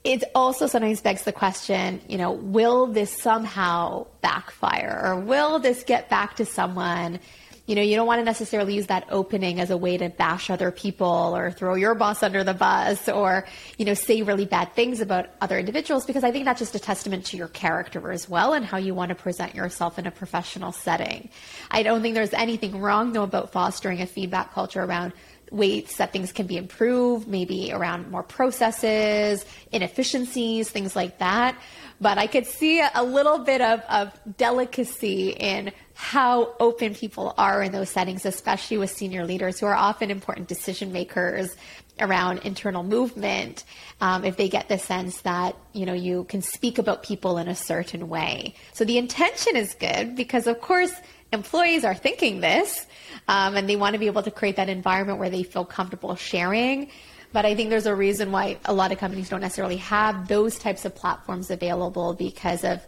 [0.03, 5.83] it also sometimes begs the question, you know, will this somehow backfire or will this
[5.83, 7.19] get back to someone
[7.67, 10.49] you know, you don't want to necessarily use that opening as a way to bash
[10.49, 13.45] other people or throw your boss under the bus or,
[13.77, 16.79] you know, say really bad things about other individuals because I think that's just a
[16.79, 20.11] testament to your character as well and how you want to present yourself in a
[20.11, 21.29] professional setting.
[21.69, 25.13] I don't think there's anything wrong though about fostering a feedback culture around
[25.51, 31.55] ways that things can be improved, maybe around more processes, inefficiencies, things like that.
[31.99, 37.61] But I could see a little bit of, of delicacy in how open people are
[37.61, 41.55] in those settings, especially with senior leaders who are often important decision makers
[41.99, 43.65] around internal movement.
[43.99, 47.47] Um, if they get the sense that you know you can speak about people in
[47.47, 50.93] a certain way, so the intention is good because of course
[51.31, 52.85] employees are thinking this,
[53.27, 56.15] um, and they want to be able to create that environment where they feel comfortable
[56.15, 56.89] sharing.
[57.33, 60.59] But I think there's a reason why a lot of companies don't necessarily have those
[60.59, 62.85] types of platforms available because of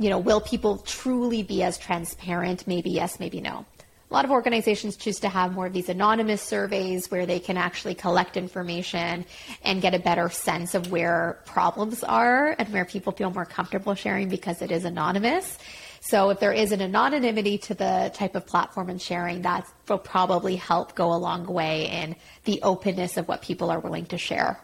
[0.00, 2.66] you know, will people truly be as transparent?
[2.66, 3.66] Maybe yes, maybe no.
[4.10, 7.58] A lot of organizations choose to have more of these anonymous surveys where they can
[7.58, 9.26] actually collect information
[9.62, 13.94] and get a better sense of where problems are and where people feel more comfortable
[13.94, 15.58] sharing because it is anonymous.
[16.00, 19.98] So if there is an anonymity to the type of platform and sharing, that will
[19.98, 24.18] probably help go a long way in the openness of what people are willing to
[24.18, 24.58] share.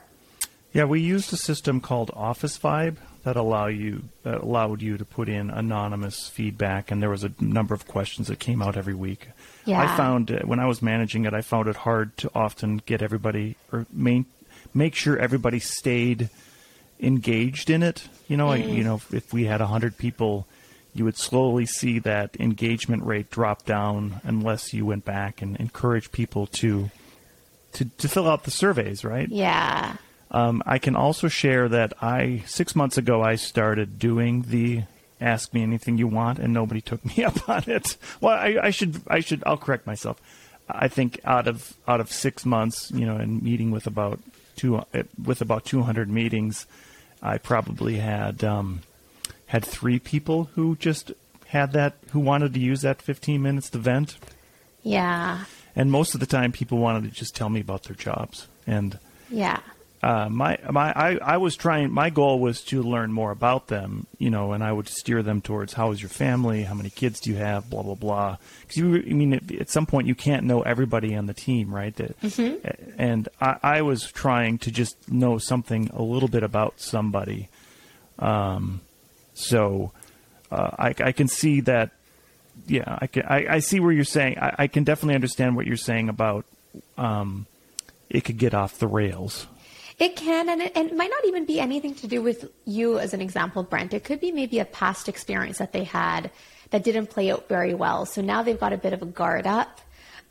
[0.72, 5.28] Yeah, we used a system called Officevibe that allow you that allowed you to put
[5.28, 9.28] in anonymous feedback, and there was a number of questions that came out every week.
[9.64, 9.82] Yeah.
[9.82, 13.02] I found uh, when I was managing it, I found it hard to often get
[13.02, 14.26] everybody or main,
[14.74, 16.30] make sure everybody stayed
[17.00, 18.08] engaged in it.
[18.28, 18.52] You know, mm.
[18.52, 20.46] I, you know, if we had hundred people,
[20.98, 26.12] you would slowly see that engagement rate drop down unless you went back and encouraged
[26.12, 26.90] people to
[27.72, 29.28] to to fill out the surveys, right?
[29.28, 29.96] Yeah.
[30.30, 34.82] Um, I can also share that I six months ago I started doing the
[35.20, 37.96] ask me anything you want, and nobody took me up on it.
[38.20, 40.20] Well, I, I should I should I'll correct myself.
[40.68, 44.18] I think out of out of six months, you know, and meeting with about
[44.56, 44.82] two
[45.22, 46.66] with about 200 meetings,
[47.22, 48.82] I probably had um,
[49.46, 51.12] had three people who just
[51.46, 54.16] had that who wanted to use that 15 minutes to vent.
[54.82, 55.44] Yeah.
[55.74, 58.98] And most of the time, people wanted to just tell me about their jobs and.
[59.30, 59.60] Yeah
[60.02, 64.06] uh, my my I, I was trying my goal was to learn more about them
[64.18, 67.18] you know and I would steer them towards how is your family how many kids
[67.18, 70.44] do you have blah blah blah because you I mean at some point you can't
[70.44, 72.68] know everybody on the team right that, mm-hmm.
[72.98, 77.48] and I, I was trying to just know something a little bit about somebody
[78.18, 78.82] um,
[79.36, 79.92] so
[80.50, 81.90] uh, I, I can see that.
[82.66, 83.22] Yeah, I can.
[83.24, 84.38] I, I see where you're saying.
[84.38, 86.46] I, I can definitely understand what you're saying about
[86.96, 87.46] um,
[88.08, 89.46] it could get off the rails.
[89.98, 92.98] It can, and it, and it might not even be anything to do with you
[92.98, 93.94] as an example, Brent.
[93.94, 96.30] It could be maybe a past experience that they had
[96.70, 98.06] that didn't play out very well.
[98.06, 99.80] So now they've got a bit of a guard up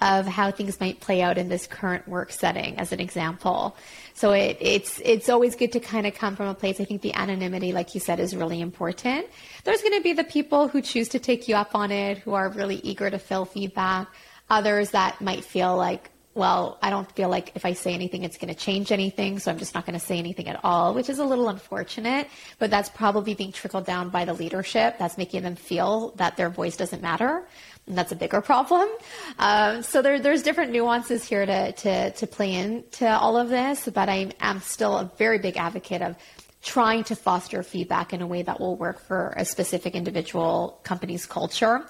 [0.02, 3.76] of how things might play out in this current work setting, as an example.
[4.14, 6.80] So it, it's it's always good to kind of come from a place.
[6.80, 9.28] I think the anonymity, like you said, is really important.
[9.64, 12.34] There's going to be the people who choose to take you up on it, who
[12.34, 14.08] are really eager to fill feedback.
[14.50, 18.38] Others that might feel like well, I don't feel like if I say anything, it's
[18.38, 19.40] going to change anything.
[19.40, 22.28] So I'm just not going to say anything at all, which is a little unfortunate.
[22.60, 24.98] But that's probably being trickled down by the leadership.
[25.00, 27.48] That's making them feel that their voice doesn't matter.
[27.88, 28.89] That's a bigger problem.
[29.38, 33.88] Um, so there, there's different nuances here to, to, to play into all of this.
[33.88, 36.15] But I am still a very big advocate of
[36.63, 41.28] trying to foster feedback in a way that will work for a specific individual company's
[41.28, 41.86] culture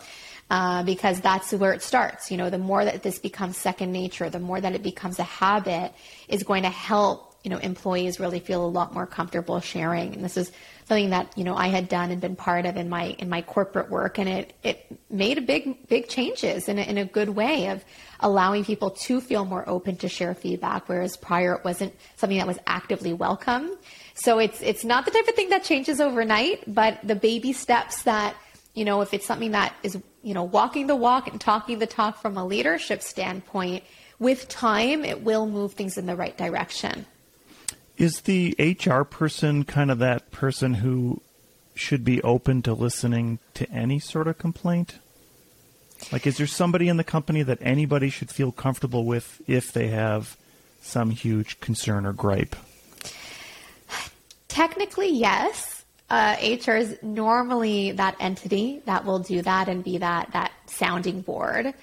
[0.49, 2.29] uh, because that's where it starts.
[2.29, 5.23] You know, the more that this becomes second nature, the more that it becomes a
[5.23, 5.93] habit,
[6.27, 10.15] is going to help you know employees really feel a lot more comfortable sharing.
[10.15, 10.51] And this is
[10.87, 13.41] something that you know I had done and been part of in my in my
[13.43, 17.29] corporate work, and it it made a big big changes in a, in a good
[17.29, 17.85] way of
[18.19, 22.47] allowing people to feel more open to share feedback, whereas prior it wasn't something that
[22.47, 23.77] was actively welcome.
[24.15, 28.03] So it's it's not the type of thing that changes overnight, but the baby steps
[28.03, 28.35] that
[28.73, 31.85] you know if it's something that is you know, walking the walk and talking the
[31.85, 33.83] talk from a leadership standpoint,
[34.17, 37.05] with time, it will move things in the right direction.
[37.97, 41.21] Is the HR person kind of that person who
[41.73, 44.95] should be open to listening to any sort of complaint?
[46.11, 49.87] Like, is there somebody in the company that anybody should feel comfortable with if they
[49.87, 50.37] have
[50.81, 52.55] some huge concern or gripe?
[54.47, 55.75] Technically, yes
[56.09, 61.21] uh, HR is normally that entity that will do that and be that that sounding
[61.21, 61.73] board.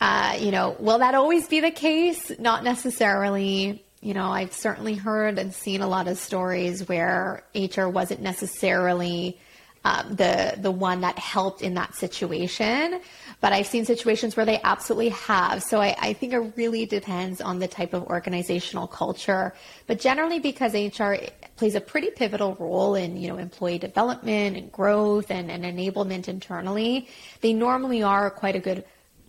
[0.00, 2.32] Uh, you know, will that always be the case?
[2.38, 3.84] Not necessarily.
[4.04, 9.40] You know, I've certainly heard and seen a lot of stories where HR wasn't necessarily
[9.82, 13.00] um, the the one that helped in that situation.
[13.40, 15.62] But I've seen situations where they absolutely have.
[15.62, 19.54] So I, I think it really depends on the type of organizational culture.
[19.86, 21.14] But generally, because HR
[21.56, 26.28] plays a pretty pivotal role in you know employee development and growth and, and enablement
[26.28, 27.08] internally,
[27.40, 28.84] they normally are quite a good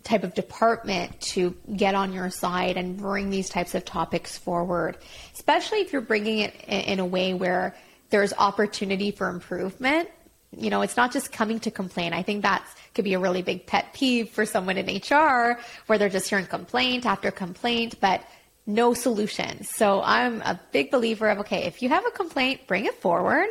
[0.06, 4.96] type of department to get on your side and bring these types of topics forward,
[5.34, 7.74] especially if you're bringing it in a way where
[8.10, 10.08] there's opportunity for improvement
[10.56, 12.12] you know, it's not just coming to complain.
[12.12, 15.98] I think that could be a really big pet peeve for someone in HR where
[15.98, 18.22] they're just hearing complaint after complaint, but
[18.66, 19.68] no solutions.
[19.70, 23.48] So I'm a big believer of okay, if you have a complaint, bring it forward,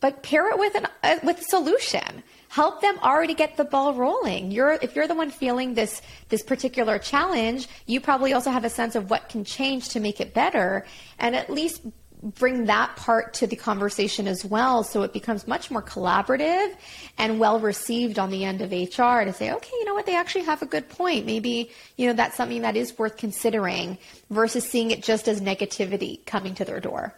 [0.00, 2.22] but pair it with an uh, with a solution.
[2.48, 4.50] Help them already get the ball rolling.
[4.50, 8.70] You're if you're the one feeling this this particular challenge, you probably also have a
[8.70, 10.86] sense of what can change to make it better,
[11.18, 11.82] and at least
[12.22, 16.74] bring that part to the conversation as well so it becomes much more collaborative
[17.18, 20.16] and well received on the end of HR to say, okay, you know what, they
[20.16, 21.26] actually have a good point.
[21.26, 23.98] Maybe, you know, that's something that is worth considering
[24.30, 27.14] versus seeing it just as negativity coming to their door.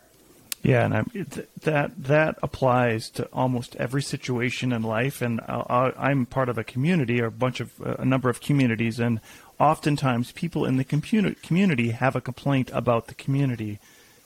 [0.62, 1.26] Yeah, and I'm,
[1.62, 5.22] that that applies to almost every situation in life.
[5.22, 8.98] And i am part of a community, or a bunch of a number of communities,
[8.98, 9.20] and
[9.60, 13.78] oftentimes people in the community have a complaint about the community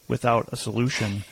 [0.08, 1.24] without a solution.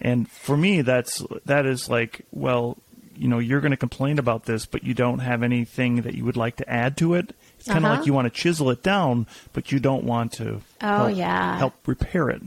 [0.00, 2.76] And for me, that's that is like, well,
[3.16, 6.24] you know, you're going to complain about this, but you don't have anything that you
[6.24, 7.34] would like to add to it.
[7.58, 7.96] It's kind of uh-huh.
[7.98, 10.60] like you want to chisel it down, but you don't want to.
[10.80, 12.42] Oh help, yeah, help repair it.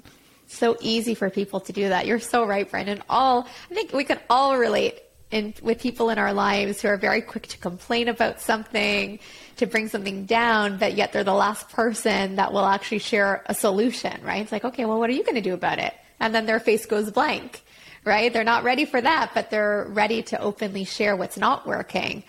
[0.55, 2.05] So easy for people to do that.
[2.05, 3.03] You're so right, Brendan.
[3.09, 6.97] All I think we can all relate in with people in our lives who are
[6.97, 9.19] very quick to complain about something,
[9.57, 13.53] to bring something down, but yet they're the last person that will actually share a
[13.53, 14.41] solution, right?
[14.41, 15.93] It's like, okay, well, what are you going to do about it?
[16.19, 17.61] And then their face goes blank,
[18.05, 18.31] right?
[18.31, 22.23] They're not ready for that, but they're ready to openly share what's not working.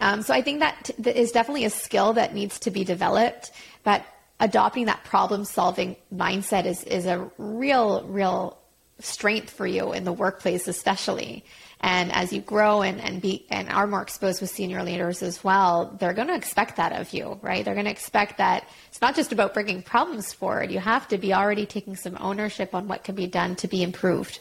[0.00, 3.50] Um, so I think that t- is definitely a skill that needs to be developed,
[3.84, 4.04] but
[4.40, 8.58] adopting that problem solving mindset is, is a real, real
[9.00, 11.44] strength for you in the workplace, especially.
[11.80, 15.44] And as you grow and, and be and are more exposed with senior leaders as
[15.44, 17.64] well, they're going to expect that of you, right?
[17.64, 20.72] They're going to expect that it's not just about bringing problems forward.
[20.72, 23.84] You have to be already taking some ownership on what can be done to be
[23.84, 24.40] improved.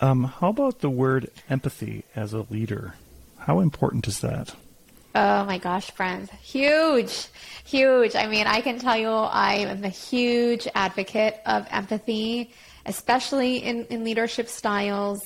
[0.00, 2.94] Um, how about the word empathy as a leader?
[3.38, 4.54] How important is that?
[5.18, 6.30] Oh my gosh, friends.
[6.42, 7.28] Huge,
[7.64, 8.14] huge.
[8.14, 12.50] I mean, I can tell you I am a huge advocate of empathy,
[12.84, 15.20] especially in, in leadership styles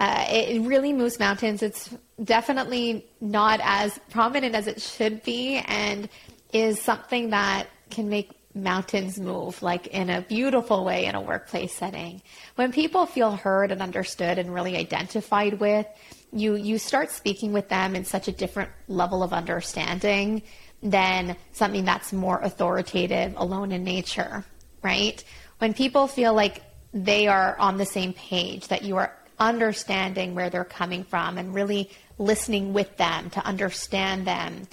[0.00, 1.62] Uh, it really moves mountains.
[1.62, 1.90] It's
[2.24, 6.08] definitely not as prominent as it should be, and
[6.52, 11.72] is something that can make mountains move like in a beautiful way in a workplace
[11.74, 12.20] setting.
[12.56, 15.86] When people feel heard and understood and really identified with,
[16.32, 20.42] you you start speaking with them in such a different level of understanding
[20.82, 24.44] than something that's more authoritative, alone in nature,
[24.82, 25.22] right?
[25.58, 26.62] When people feel like
[26.92, 31.54] they are on the same page, that you are understanding where they're coming from and
[31.54, 34.66] really listening with them to understand them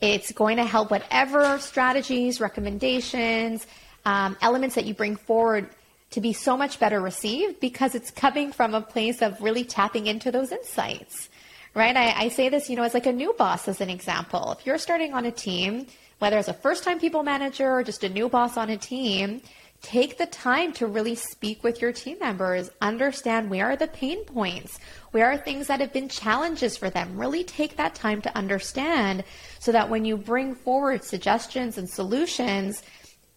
[0.00, 3.66] it's going to help whatever strategies, recommendations,
[4.04, 5.68] um, elements that you bring forward
[6.10, 10.06] to be so much better received because it's coming from a place of really tapping
[10.06, 11.28] into those insights,
[11.74, 11.96] right?
[11.96, 14.56] I, I say this, you know, as like a new boss, as an example.
[14.58, 15.86] If you're starting on a team,
[16.18, 19.42] whether as a first time people manager or just a new boss on a team,
[19.82, 24.24] take the time to really speak with your team members, understand where are the pain
[24.24, 24.78] points,
[25.10, 27.16] where are things that have been challenges for them.
[27.16, 29.24] Really take that time to understand
[29.58, 32.82] so that when you bring forward suggestions and solutions,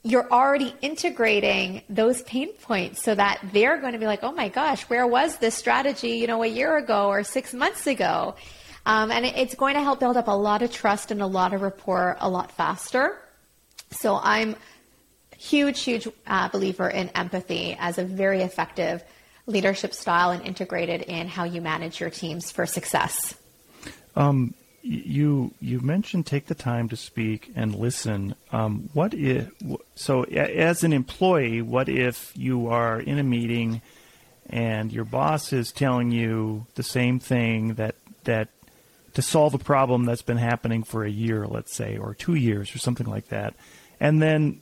[0.03, 4.47] you're already integrating those pain points so that they're going to be like, oh my
[4.47, 8.35] gosh, where was this strategy, you know, a year ago or six months ago?
[8.85, 11.53] Um, and it's going to help build up a lot of trust and a lot
[11.53, 13.17] of rapport a lot faster.
[13.91, 14.55] So I'm
[15.37, 19.03] huge, huge uh, believer in empathy as a very effective
[19.45, 23.35] leadership style and integrated in how you manage your teams for success.
[24.15, 28.35] Um, you you mentioned take the time to speak and listen.
[28.51, 29.51] Um, what if
[29.95, 30.23] so?
[30.23, 33.81] As an employee, what if you are in a meeting
[34.49, 38.49] and your boss is telling you the same thing that that
[39.13, 42.73] to solve a problem that's been happening for a year, let's say, or two years,
[42.75, 43.53] or something like that,
[43.99, 44.61] and then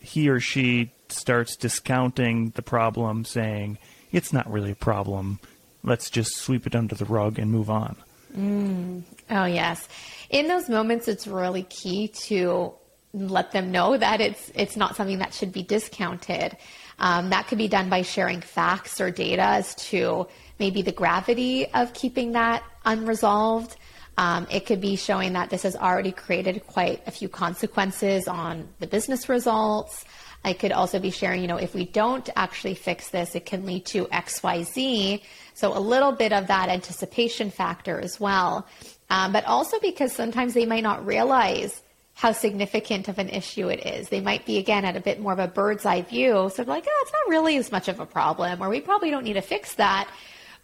[0.00, 3.78] he or she starts discounting the problem, saying,
[4.12, 5.38] it's not really a problem.
[5.82, 7.96] Let's just sweep it under the rug and move on.
[8.36, 9.02] Mm.
[9.30, 9.88] Oh, yes.
[10.30, 12.74] In those moments, it's really key to
[13.12, 16.56] let them know that it's it's not something that should be discounted.
[16.98, 20.26] Um, that could be done by sharing facts or data as to
[20.58, 23.76] maybe the gravity of keeping that unresolved.
[24.18, 28.68] Um, it could be showing that this has already created quite a few consequences on
[28.78, 30.04] the business results.
[30.44, 33.66] I could also be sharing, you know, if we don't actually fix this, it can
[33.66, 35.20] lead to XYZ.
[35.54, 38.66] So a little bit of that anticipation factor as well.
[39.10, 41.82] Um, but also because sometimes they might not realize
[42.14, 44.08] how significant of an issue it is.
[44.08, 46.50] They might be, again, at a bit more of a bird's eye view.
[46.54, 49.24] So like, oh, it's not really as much of a problem, or we probably don't
[49.24, 50.08] need to fix that.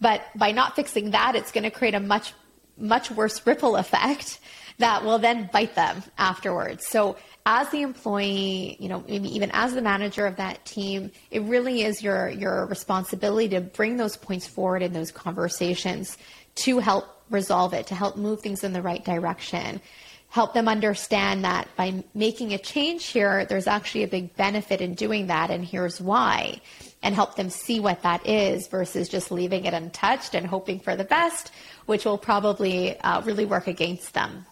[0.00, 2.32] But by not fixing that, it's going to create a much
[2.78, 4.40] much worse ripple effect
[4.78, 6.86] that will then bite them afterwards.
[6.86, 11.42] So as the employee, you know, maybe even as the manager of that team, it
[11.42, 16.16] really is your your responsibility to bring those points forward in those conversations
[16.54, 19.80] to help resolve it, to help move things in the right direction.
[20.28, 24.94] Help them understand that by making a change here, there's actually a big benefit in
[24.94, 26.60] doing that, and here's why
[27.02, 30.94] and help them see what that is versus just leaving it untouched and hoping for
[30.94, 31.50] the best,
[31.86, 34.46] which will probably uh, really work against them.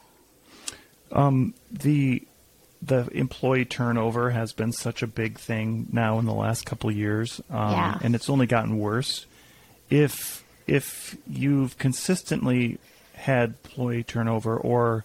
[1.12, 2.26] Um, the
[2.83, 6.97] the employee turnover has been such a big thing now in the last couple of
[6.97, 7.99] years, um, yeah.
[8.03, 9.26] and it's only gotten worse.
[9.91, 12.78] If if you've consistently
[13.14, 15.05] had employee turnover, or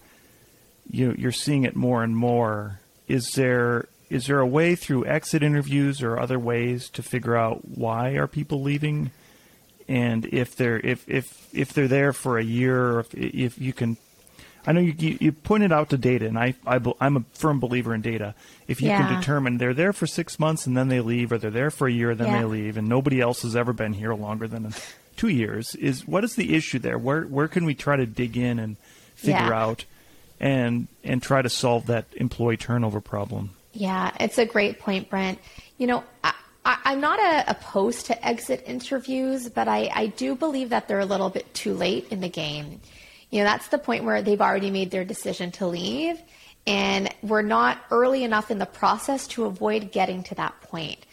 [0.90, 5.42] you you're seeing it more and more, is there is there a way through exit
[5.42, 9.10] interviews or other ways to figure out why are people leaving
[9.88, 13.72] and if they're if if if they're there for a year or if, if you
[13.72, 13.96] can
[14.66, 17.60] I know you, you, you pointed out the data, and I, I am a firm
[17.60, 18.34] believer in data.
[18.66, 19.06] If you yeah.
[19.06, 21.86] can determine they're there for six months and then they leave, or they're there for
[21.86, 22.38] a year and then yeah.
[22.40, 24.74] they leave, and nobody else has ever been here longer than
[25.16, 26.98] two years, is what is the issue there?
[26.98, 28.76] Where where can we try to dig in and
[29.14, 29.62] figure yeah.
[29.62, 29.84] out
[30.40, 33.50] and and try to solve that employee turnover problem?
[33.72, 35.38] Yeah, it's a great point, Brent.
[35.78, 36.04] You know,
[36.66, 41.00] I, am not a, opposed to exit interviews, but I, I do believe that they're
[41.00, 42.80] a little bit too late in the game.
[43.30, 46.20] You know, that's the point where they've already made their decision to leave,
[46.66, 51.04] and we're not early enough in the process to avoid getting to that point.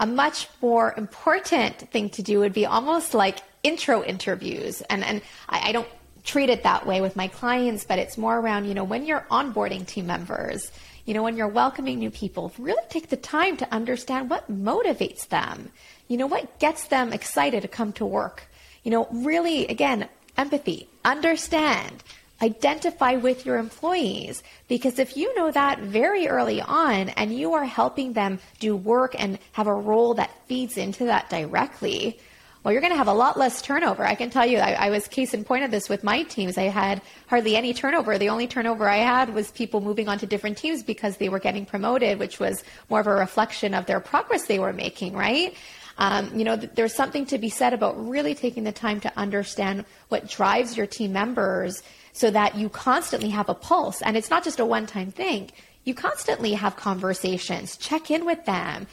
[0.00, 5.22] A much more important thing to do would be almost like intro interviews, and and
[5.48, 5.88] I, I don't
[6.24, 9.26] treat it that way with my clients, but it's more around you know when you're
[9.30, 10.70] onboarding team members
[11.04, 15.28] you know, when you're welcoming new people, really take the time to understand what motivates
[15.28, 15.70] them.
[16.08, 18.44] You know, what gets them excited to come to work.
[18.84, 22.02] You know, really, again, empathy, understand,
[22.42, 24.42] identify with your employees.
[24.68, 29.14] Because if you know that very early on and you are helping them do work
[29.18, 32.18] and have a role that feeds into that directly,
[32.62, 34.04] well, you're going to have a lot less turnover.
[34.04, 36.56] I can tell you, I, I, was case in point of this with my teams.
[36.56, 38.18] I had hardly any turnover.
[38.18, 41.40] The only turnover I had was people moving on to different teams because they were
[41.40, 45.56] getting promoted, which was more of a reflection of their progress they were making, right?
[45.98, 49.12] Um, you know, th- there's something to be said about really taking the time to
[49.18, 51.82] understand what drives your team members
[52.12, 54.02] so that you constantly have a pulse.
[54.02, 55.50] And it's not just a one time thing.
[55.84, 58.86] You constantly have conversations, check in with them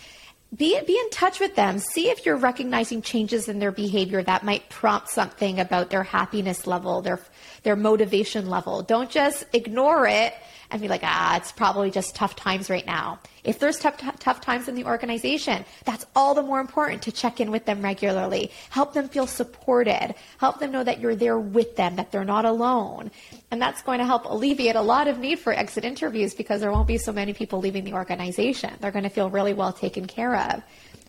[0.56, 1.78] be be in touch with them.
[1.78, 6.66] See if you're recognizing changes in their behavior that might prompt something about their happiness
[6.66, 7.20] level, their
[7.64, 8.82] their motivation level.
[8.82, 10.34] Don't just ignore it
[10.72, 13.20] and be like, ah, it's probably just tough times right now.
[13.44, 17.12] If there's tough, tough, tough times in the organization, that's all the more important to
[17.12, 18.52] check in with them regularly.
[18.70, 20.14] Help them feel supported.
[20.38, 23.10] Help them know that you're there with them, that they're not alone.
[23.50, 26.72] And that's going to help alleviate a lot of need for exit interviews because there
[26.72, 28.74] won't be so many people leaving the organization.
[28.80, 30.62] They're going to feel really well taken care of.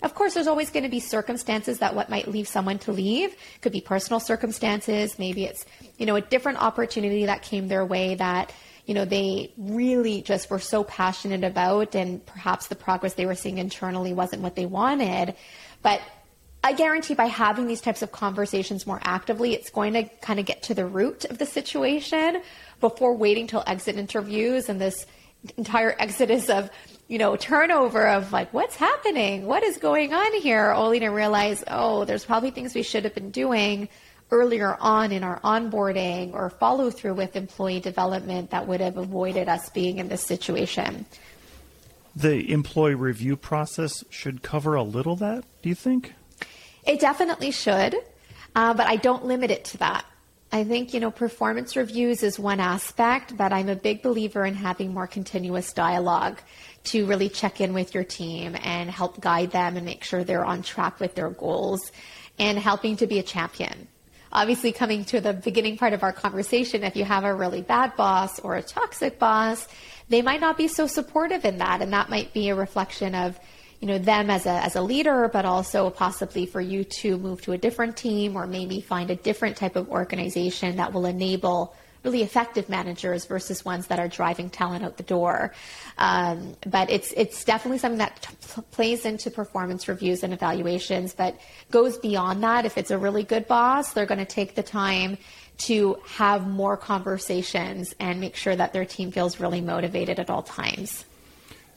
[0.02, 3.36] Of course, there's always going to be circumstances that what might leave someone to leave
[3.60, 5.18] could be personal circumstances.
[5.18, 5.66] Maybe it's,
[5.98, 8.52] you know, a different opportunity that came their way that
[8.90, 13.36] you know, they really just were so passionate about, and perhaps the progress they were
[13.36, 15.36] seeing internally wasn't what they wanted.
[15.80, 16.00] But
[16.64, 20.44] I guarantee by having these types of conversations more actively, it's going to kind of
[20.44, 22.42] get to the root of the situation
[22.80, 25.06] before waiting till exit interviews and this
[25.56, 26.68] entire exodus of,
[27.06, 29.46] you know, turnover of like, what's happening?
[29.46, 30.72] What is going on here?
[30.72, 33.88] Only to realize, oh, there's probably things we should have been doing
[34.30, 39.48] earlier on in our onboarding or follow through with employee development that would have avoided
[39.48, 41.06] us being in this situation.
[42.14, 46.14] The employee review process should cover a little that, do you think?
[46.84, 47.96] It definitely should,
[48.56, 50.04] uh, but I don't limit it to that.
[50.52, 54.54] I think, you know, performance reviews is one aspect, but I'm a big believer in
[54.54, 56.40] having more continuous dialogue
[56.84, 60.44] to really check in with your team and help guide them and make sure they're
[60.44, 61.92] on track with their goals
[62.40, 63.86] and helping to be a champion
[64.32, 67.96] obviously coming to the beginning part of our conversation, if you have a really bad
[67.96, 69.66] boss or a toxic boss,
[70.08, 71.82] they might not be so supportive in that.
[71.82, 73.38] And that might be a reflection of,
[73.80, 77.42] you know, them as a, as a leader, but also possibly for you to move
[77.42, 81.74] to a different team or maybe find a different type of organization that will enable
[82.02, 85.52] really effective managers versus ones that are driving talent out the door.
[85.98, 91.38] Um, but it's it's definitely something that t- plays into performance reviews and evaluations, but
[91.70, 92.64] goes beyond that.
[92.64, 95.18] If it's a really good boss, they're going to take the time
[95.58, 100.42] to have more conversations and make sure that their team feels really motivated at all
[100.42, 101.04] times.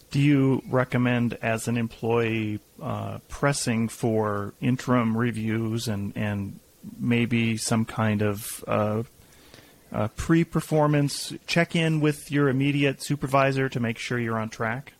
[0.09, 6.59] Do you recommend, as an employee, uh, pressing for interim reviews and, and
[6.99, 9.03] maybe some kind of uh,
[9.93, 14.93] uh, pre performance check in with your immediate supervisor to make sure you're on track?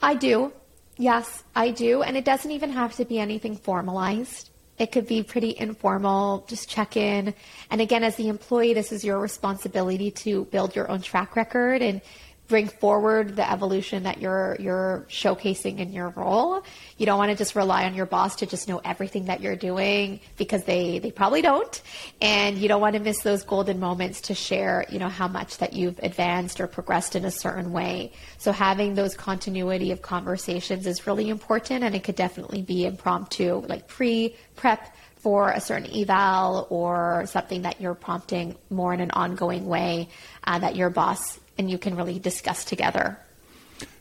[0.00, 0.52] I do.
[0.96, 2.02] Yes, I do.
[2.02, 4.50] And it doesn't even have to be anything formalized.
[4.78, 7.34] It could be pretty informal, just check in.
[7.70, 11.82] And again, as the employee, this is your responsibility to build your own track record
[11.82, 12.00] and
[12.48, 16.64] bring forward the evolution that you're you're showcasing in your role.
[16.96, 19.54] You don't want to just rely on your boss to just know everything that you're
[19.56, 21.80] doing because they they probably don't.
[22.20, 25.58] And you don't want to miss those golden moments to share, you know, how much
[25.58, 28.12] that you've advanced or progressed in a certain way.
[28.38, 33.62] So having those continuity of conversations is really important and it could definitely be impromptu,
[33.68, 39.10] like pre prep for a certain eval or something that you're prompting more in an
[39.10, 40.08] ongoing way
[40.44, 43.18] uh, that your boss and you can really discuss together.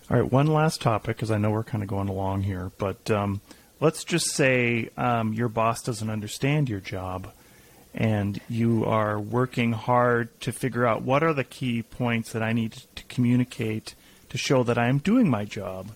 [0.10, 3.12] All right, one last topic because I know we're kind of going along here, but
[3.12, 3.42] um,
[3.82, 7.32] let's just say um, your boss doesn't understand your job
[7.94, 12.54] and you are working hard to figure out what are the key points that I
[12.54, 13.96] need to communicate
[14.30, 15.90] to show that I am doing my job.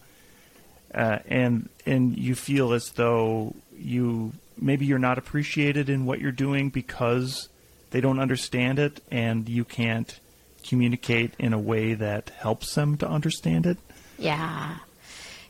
[0.94, 6.32] Uh, and and you feel as though you maybe you're not appreciated in what you're
[6.32, 7.48] doing because
[7.92, 10.20] they don't understand it and you can't
[10.68, 13.78] communicate in a way that helps them to understand it?
[14.18, 14.78] Yeah.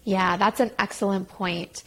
[0.04, 1.84] Yeah, that's an excellent point.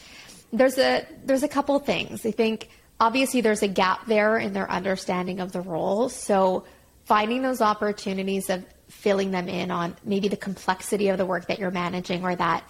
[0.52, 2.24] There's a there's a couple things.
[2.24, 2.68] I think
[3.00, 6.08] obviously there's a gap there in their understanding of the role.
[6.08, 6.64] So
[7.04, 11.58] finding those opportunities of filling them in on maybe the complexity of the work that
[11.58, 12.68] you're managing or that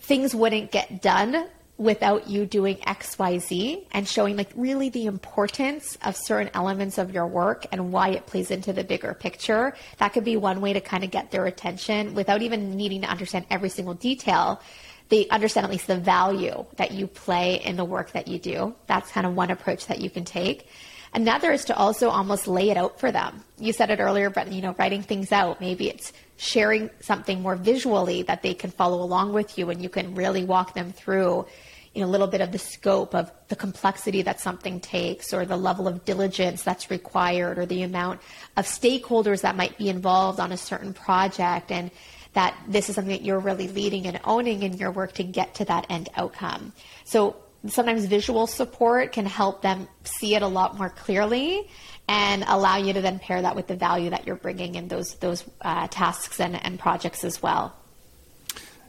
[0.00, 1.48] things wouldn't get done
[1.78, 7.26] without you doing XYZ and showing like really the importance of certain elements of your
[7.26, 9.74] work and why it plays into the bigger picture.
[9.98, 13.08] That could be one way to kind of get their attention without even needing to
[13.08, 14.60] understand every single detail.
[15.08, 18.74] They understand at least the value that you play in the work that you do.
[18.88, 20.68] That's kind of one approach that you can take.
[21.14, 23.42] Another is to also almost lay it out for them.
[23.56, 25.60] You said it earlier, but you know, writing things out.
[25.60, 29.88] Maybe it's sharing something more visually that they can follow along with you and you
[29.88, 31.46] can really walk them through
[31.94, 35.44] you know, a little bit of the scope of the complexity that something takes or
[35.44, 38.20] the level of diligence that's required or the amount
[38.56, 41.90] of stakeholders that might be involved on a certain project and
[42.34, 45.54] that this is something that you're really leading and owning in your work to get
[45.54, 46.72] to that end outcome.
[47.04, 47.36] So
[47.66, 51.68] sometimes visual support can help them see it a lot more clearly
[52.06, 55.14] and allow you to then pair that with the value that you're bringing in those
[55.16, 57.74] those uh, tasks and, and projects as well.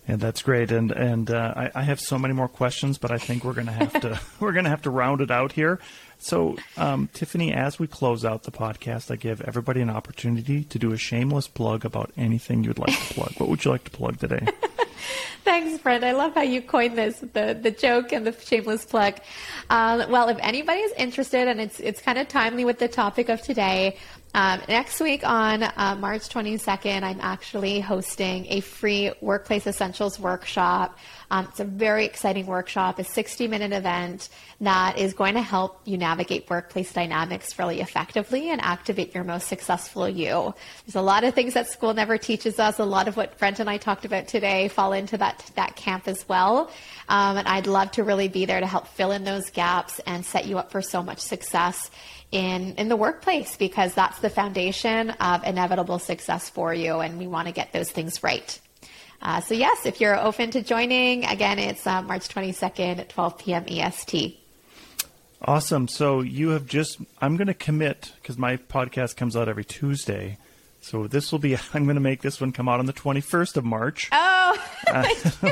[0.10, 0.72] And that's great.
[0.72, 3.68] And and uh, I, I, have so many more questions, but I think we're going
[3.68, 5.80] to have to we're going to have to round it out here.
[6.18, 10.80] So, um, Tiffany, as we close out the podcast, I give everybody an opportunity to
[10.80, 13.34] do a shameless plug about anything you'd like to plug.
[13.38, 14.48] What would you like to plug today?
[15.46, 16.04] Thanks, Brent.
[16.04, 19.16] I love how you coined this, the, the joke and the shameless plug.
[19.70, 23.30] Um, well, if anybody is interested, and it's, it's kind of timely with the topic
[23.30, 23.98] of today,
[24.34, 31.00] um, next week on uh, March 22nd, I'm actually hosting a free Workplace Essentials workshop.
[31.32, 34.30] Um, it's a very exciting workshop, a 60 minute event
[34.62, 39.48] that is going to help you navigate workplace dynamics really effectively and activate your most
[39.48, 40.54] successful you.
[40.86, 42.78] There's a lot of things that school never teaches us.
[42.78, 46.08] A lot of what Brent and I talked about today fall into that, that camp
[46.08, 46.72] as well.
[47.08, 50.26] Um, and I'd love to really be there to help fill in those gaps and
[50.26, 51.90] set you up for so much success
[52.32, 57.28] in in the workplace because that's the foundation of inevitable success for you, and we
[57.28, 58.60] want to get those things right.
[59.22, 63.38] Uh, so yes, if you're open to joining, again, it's uh, March 22nd at 12
[63.38, 63.66] p.m.
[63.68, 64.40] EST.
[65.42, 65.88] Awesome.
[65.88, 70.38] So you have just, I'm going to commit because my podcast comes out every Tuesday.
[70.82, 73.58] So this will be, I'm going to make this one come out on the 21st
[73.58, 74.08] of March.
[74.12, 74.66] Oh.
[74.88, 75.08] uh,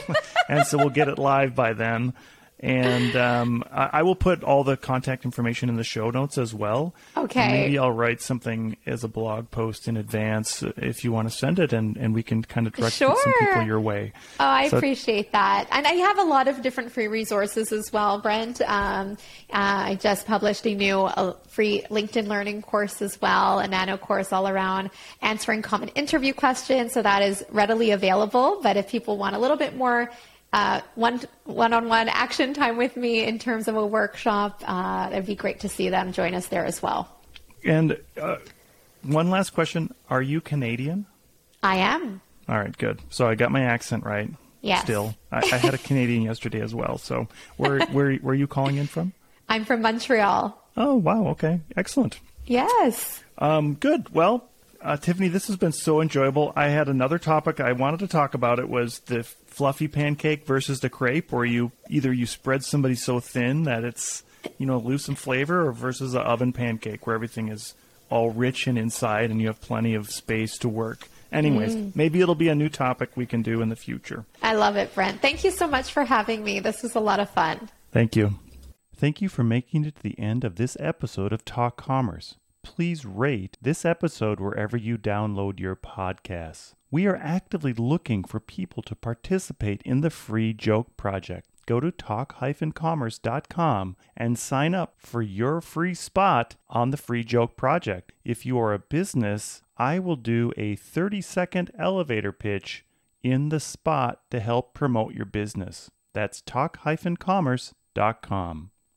[0.49, 2.13] and so we'll get it live by then
[2.59, 6.53] and um, I, I, will put all the contact information in the show notes as
[6.55, 6.95] well.
[7.15, 7.51] Okay.
[7.51, 11.59] Maybe I'll write something as a blog post in advance if you want to send
[11.59, 13.15] it, and, and we can kind of direct sure.
[13.23, 14.11] some people your way.
[14.39, 17.93] Oh, I so, appreciate that, and I have a lot of different free resources as
[17.93, 18.61] well, Brent.
[18.61, 19.17] Um,
[19.51, 23.97] uh, I just published a new uh, free LinkedIn learning course as well, a nano
[23.97, 24.89] course all around
[25.21, 26.93] answering common interview questions.
[26.93, 28.59] So that is readily available.
[28.63, 30.09] But if people want a little bit more
[30.53, 34.63] uh, one one-on-one action time with me in terms of a workshop.
[34.65, 37.09] Uh, it'd be great to see them join us there as well.
[37.65, 38.37] And uh,
[39.03, 41.05] one last question: Are you Canadian?
[41.63, 42.21] I am.
[42.47, 43.01] All right, good.
[43.09, 44.29] So I got my accent right.
[44.61, 44.83] Yes.
[44.83, 46.97] Still, I, I had a Canadian yesterday as well.
[46.97, 47.27] So
[47.57, 49.13] where where where are you calling in from?
[49.49, 50.57] I'm from Montreal.
[50.75, 51.27] Oh wow!
[51.27, 52.19] Okay, excellent.
[52.45, 53.23] Yes.
[53.37, 54.13] Um, good.
[54.13, 54.49] Well,
[54.81, 56.53] uh, Tiffany, this has been so enjoyable.
[56.55, 58.59] I had another topic I wanted to talk about.
[58.59, 59.23] It was the
[59.57, 64.23] fluffy pancake versus the crepe, where you either you spread somebody so thin that it's
[64.59, 67.73] you know loose in flavor, or versus the oven pancake where everything is
[68.11, 71.09] all rich and inside, and you have plenty of space to work.
[71.31, 71.95] Anyways, mm.
[71.95, 74.25] maybe it'll be a new topic we can do in the future.
[74.43, 75.21] I love it, Brent.
[75.21, 76.59] Thank you so much for having me.
[76.59, 77.69] This was a lot of fun.
[77.91, 78.35] Thank you.
[78.95, 82.35] Thank you for making it to the end of this episode of Talk Commerce
[82.67, 86.73] please rate this episode wherever you download your podcasts.
[86.91, 91.47] We are actively looking for people to participate in the Free Joke Project.
[91.65, 98.11] Go to talk-commerce.com and sign up for your free spot on the Free Joke Project.
[98.25, 102.83] If you are a business, I will do a 30 second elevator pitch
[103.23, 105.89] in the spot to help promote your business.
[106.13, 108.71] That's talk-commerce.com.